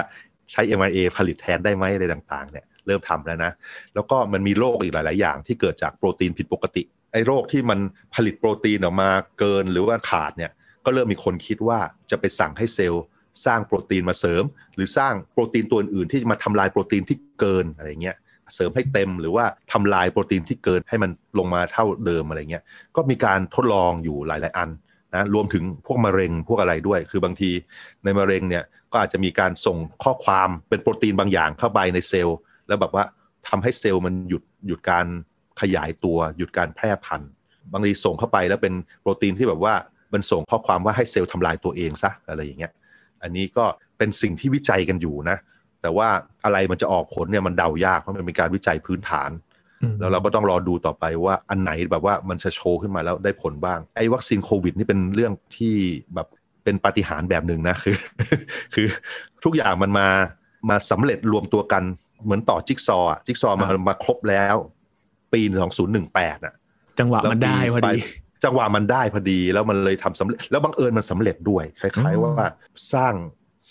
[0.52, 3.52] ใช้ mRNA ผลิตแทนได้ไหมอะไรต่างๆเนี่ยเริ่มทำแล้วนะ
[3.96, 6.84] แล้วก็มันมีโรคอีกหลาย ๆ อย่างที่เกิดจากโปรตีนผิดปกติ
[7.14, 7.80] ไอ้โรคที่มัน
[8.16, 9.10] ผลิตโปรตีนออกมา
[9.40, 10.52] เกินหรือว่าขาดเนี่ย
[10.86, 11.80] ก็เริ่มมีคนคิดว่า
[12.12, 13.04] จะไปสั่งให้เซลล์
[13.46, 14.44] สร้างโปรตีนมาเสริม
[14.76, 18.18] หรือสร้างโปรตีนตัวอื่นๆที่มาทำลายโปรตีนที่เกินอะไรเงี้ย
[18.54, 22.64] เสริมให้เต็มหรือว่าทำลายโปรตีนที่เกินให้มันลงมาเท่าเดิมอะไรเงี้ย
[22.96, 24.70] ก็มีการทดลองอยู่หลาย ๆ อัน
[25.16, 27.52] นะรวมถึงพวกมะเร็งพวกอะไรด้วย คือบางที
[28.04, 33.06] ในมะเร็งเนี่ยก็อาจจะมีการส่งข้อความเป็นโปรตีนบางอย่างเข้าไปในเซลล์ แล้วแบบว่า
[33.48, 35.06] ทำให้เซลล์มันหยุดหยุดการ
[35.62, 37.30] ขยายตัวหยุดการแพร่พันธุ์
[37.74, 39.74] บางทีส่งเข้าไปแล้วเป็นโปรตีนที่แบบว่า
[40.14, 42.72] มันส่งข้อความว่าให้เซลล์ทำลายตัวเองซะอะไรอย่างเงี้ย
[43.24, 43.66] อันนี้ก็
[43.98, 45.38] เป็นสิ่งที่วิจัยกันอยู่นะ
[45.82, 46.08] แต่ว่า
[46.44, 49.30] อะไรมันจะออกผลเนี่ยมันเดายากเพราะมันเป็นการวิจัยพื้นฐาน
[49.84, 55.76] อืมแล้วเราก็ต้องรอดูต่อไปว่าอันไหนแบบว่ามันจะโชว์ขึ้นมาแล้วได้ผลบ้างไอ้วัคซีนโควิด นี่เป็นเรื่องที่
[56.16, 56.28] แบบ
[56.64, 57.98] เป็นปาฏิหาริย์แบบหนึ่งนะคือ
[58.74, 58.88] คือ
[59.44, 60.08] ทุกอย่างมันมา
[60.70, 61.84] มาสำเร็จรวมตัวกัน
[62.24, 64.56] เหมือนต่อจิ๊กซอว์อะจิ๊กซอว์มันมาครบแล้ว
[65.34, 66.54] ปีสองศูนย์หนึ่งแปดอะ
[67.00, 68.00] จังหวะแล้วมันได้พอดีป
[68.44, 72.48] จังหวะมันได้พอดีแล้วมันเลยทำสำเร็จ แล้วบังเอิญมันสำเร็จด้วยคล้ายอืๆมว่า
[72.94, 73.14] สร้าง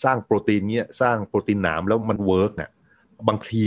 [0.02, 2.70] สร้างโปรตีนเนี้ยสร้างโปรตีนหนามแล้วมัน work เนี่ย
[3.28, 3.64] บางที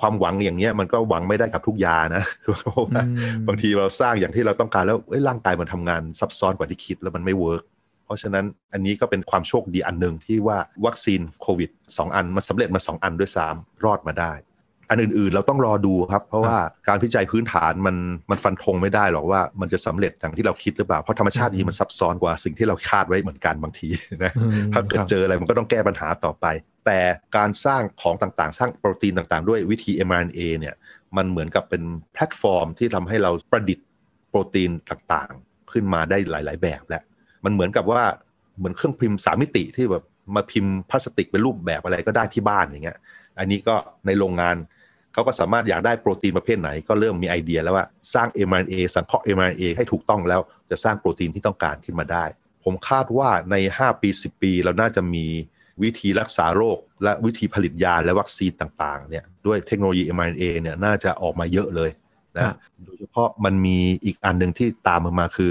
[0.00, 2.22] ความหวังอย่างเงี้ยมันก็หวังไม่ได้กับทุกยานะ
[2.60, 7.62] เพราะว่าอืมบางทีเราสร้างอย่างที่เราต้องการแล้วเอ้ยร่างกายมันทำงานซับซ้อนกว่าที่คิดแล้วมันไม่ work
[8.04, 14.32] เพราะฉะนั้นอันนี้ก็เป็นความโชคดีอันหนึ่งที่ว่าวัคซีนโควิดสองอันมันสำเร็จมาสองอันด้วยซ้ำรอดมาได้
[14.90, 16.56] อันอื่นๆ เราต้องรอดูครับ เพราะว่า
[16.88, 17.96] การวิจัยพื้นฐานมัน
[18.30, 23.88] มันฟันธงไม่ได้หรอกว่ามันจะสำเร็จอย่างที่เราคิดหรือเปล่า เพราะธรรมชาตินี้มันซับซ้อนกว่าสิ่งที่เราคาดไว้เหมือนกันบางที
[24.24, 26.46] นะอืมถ้าเกิดครับเจออะไรมันก็ต้องแก้ปัญหาต่อไป
[26.86, 27.00] แต่
[27.36, 30.74] การสร้างของต่างๆ สร้างโปรตีนต่างๆ ด้วยวิธี mRNA เนี่ย
[31.16, 31.82] มันเหมือนกับเป็น
[32.14, 33.86] แพลตฟอร์มที่ทำให้เราประดิษฐ์
[34.30, 37.02] โปรตีนต่างๆ ขึ้นมาได้หลาย ๆ แบบแหละ
[37.44, 38.02] มันเหมือนกับว่า
[38.58, 42.98] เหมือนเครื่องพิมพ์สามมิติที่แบบมาพิมพ์พลาสติกเป็นรูปแบบอะไรก็ได้ที่บ้านอย่างเงี้ย
[43.38, 43.74] อันนี้ก็
[44.06, 44.56] ในโรงงาน
[45.16, 52.24] เขาก็สามารถอยากได้โปรตีนประเภทไหน ก็เริ่มมีไอเดียแล้วว่าสร้าง mRNA สังเคราะห์ mRNA ให้ถูกต้องแล้วจะสร้างโปรตีนที่ต้องการขึ้นมาได้
[52.64, 55.26] ผมคาดว่าใน 5 ปี 10 ปี เราน่าจะมี
[55.82, 61.90] วิธีรักษาโรค และวิธีผลิตยาและวัคซีนต่างๆเนี่ยด้วยเทคโนโลยี mRNA เนี่ยน่าจะออกมาเยอะเลย
[62.44, 65.50] ครันะบโดยเฉพาะมันมีอีกอันหนึ่งที่ตามมามาคือ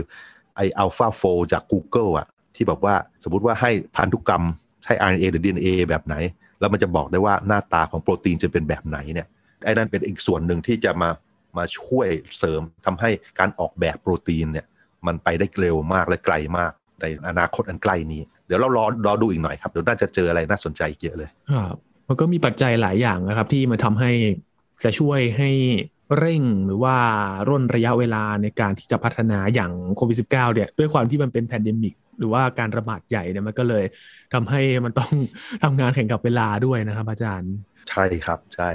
[0.55, 4.43] ไออัลฟาโฟจาก Google อะที่แบบว่าสมมติว่าให้พันธุกรรม
[4.83, 6.15] ใช้ RNA หรือ DNA แบบไหน
[6.59, 9.27] แล้วมันจะบอกได้ว่าหน้าตาของโปรตีนจะเป็นแบบไหนเนี่ย
[9.65, 11.09] ไอ้นั่นเป็นอีกส่วนหนึ่งที่จะมา
[11.57, 14.65] มาช่วยเสริมทำให้การออกแบบโปรตีนเนี่ย
[15.07, 21.75] มันไปได้เร็วมากและไกลมากในอนาคตอันใกล้นี้ เดี๋ยวเรารอรอดูอีกหน่อยครับ เดี๋ยวน่าจะเจออะไรน่าสนใจเยอะเลยครับ
[22.07, 24.11] มันก็มีปัจจัยหลายอย่างนะครับ ที่มาทำให้
[24.83, 25.49] จะช่วยให้
[26.17, 26.95] เร่งหรือว่า
[27.49, 33.85] ร่นระยะเวลาในการที่จะพัฒนาอย่างโควิด -19 เนี่ยด้วยความที่มันเป็น pandemic หรือว่าการระบาดใหญ่เนี่ยมันก็เลย
[34.33, 35.11] ทำให้มันต้อง
[35.63, 37.53] ทำงานแข่งกับเวลาด้วยนะครับ อาจารย์
[37.91, 38.69] ใช่ครับใช่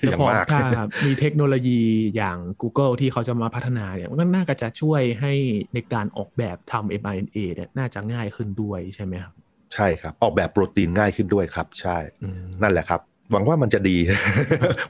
[0.00, 0.60] แต่อย่างพอมากถ้า
[1.06, 1.80] มีเทคโนโลยี
[2.16, 5.32] อย่าง Google ที่เขาจะมาพัฒนาเนี่ยมันก็น่าจะช่วยให้
[5.74, 9.34] ในการออกแบบทำ mRNA เนี่ยน่าจะง่ายขึ้นด้วยใช่ไหมครับ
[9.74, 13.00] ใช่ครับ ออกแบบโปรตีนง่ายขึ้นด้วยครับ ใช่อืมนั่นแหละครับ
[13.32, 13.96] หวังว่ามันจะดี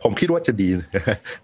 [0.02, 0.68] ผมคิดว่าจะดี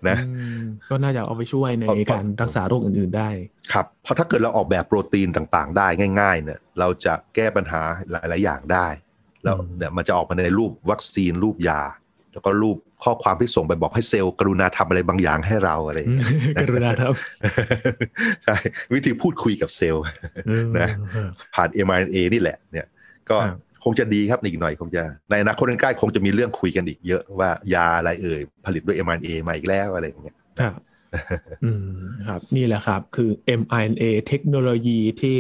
[0.09, 3.31] นะอืมก็น่าจะเอาไปช่วยในเพราะการรักษาโรคอื่น ๆได้
[3.73, 5.87] ครับ เพราะถ้าเกิดเราออกแบบโปรตีนต่างๆ ได้
[6.21, 7.81] ง่าย ๆ เนี่ย เราจะแก้ปัญหา
[8.11, 8.89] หลาย ๆ อย่างได้
[9.45, 11.81] แล้วอืมเนี่ยมันจะออกมาในรูปวัคซีนรูปยา
[12.33, 16.29] แล้วก็รูปข้อความที่ส่งไปบอกให้เซลล์กรุณาทำอะไรบางอย่างให้เราอะไรอย่างเงี้ย
[16.61, 17.13] กรุณาครับ
[18.45, 18.57] ใช่
[18.93, 20.05] วิธีพูดคุยกับเซลล์
[20.79, 20.89] นะ
[21.55, 22.87] ผ่าน mRNA นี่แหละ เนี่ย
[23.31, 30.75] ก็ครับคงจะดีครับอีกหน่อยคงจะในอนาคตใกล้ๆคงจะมีเรื่องคุยกันอีกเยอะว่ายาอะไรเอ่ยผลิตด้วย mRNA มาอีกแล้วอะไรอย่างเงี้ยครับ
[31.65, 31.87] อืม
[32.29, 35.37] ครับนี่แหละครับคือ mRNA เทคโนโลยีที่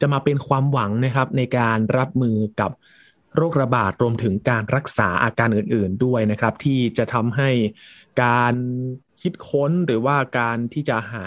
[0.00, 2.70] จะมาเป็นความหวังนะครับ ในการรับมือกับ
[3.36, 7.50] โรคระบาดรวมถึงการรักษาอาการอื่น ๆ ด้วยนะครับ ที่จะทำให้
[8.22, 8.54] การ
[9.22, 11.26] คิดค้นหรือว่าการที่จะหา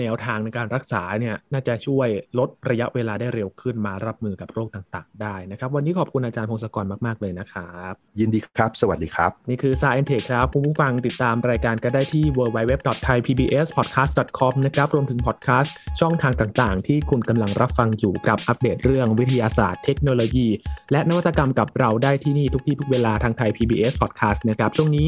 [0.00, 20.48] แนวทางในการรักษาเนี่ยน่าจะช่วยลดระยะเวลาได้เร็วขึ้นมารับมือกับโรคต่างๆ ได้นะครับ วันนี้ขอบคุณอาจารย์พงศกรมากๆเลยนะครับ ยินดีครับ สวัสดีครับ นี่คือ Science Tech ครับ คุณผู้ฟังติดตามรายการก็ได้ที่ www.thaipbspodcast.com นะครับรวมถึงพอดแคสต์ช่องทางต่างๆ ที่คุณกำลังรับฟังอยู่กับอัปเดตเรื่องวิทยาศาสตร์เทคโนโลยี
[20.92, 25.06] และนวัตกรรมกับเราได้ที่นี่ทุกที่ทุกเวลาทางไทย PBS Podcast นะครับช่วงนี้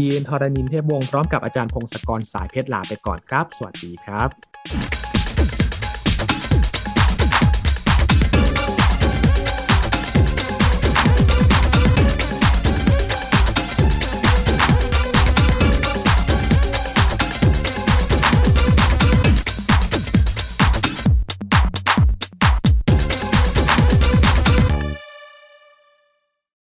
[0.00, 5.03] ยีนทรณินเทพวงศ์พร้อมกับอาจารย์พงศกรสายเพชรลาไปก่อนครับ สวัสดีครับ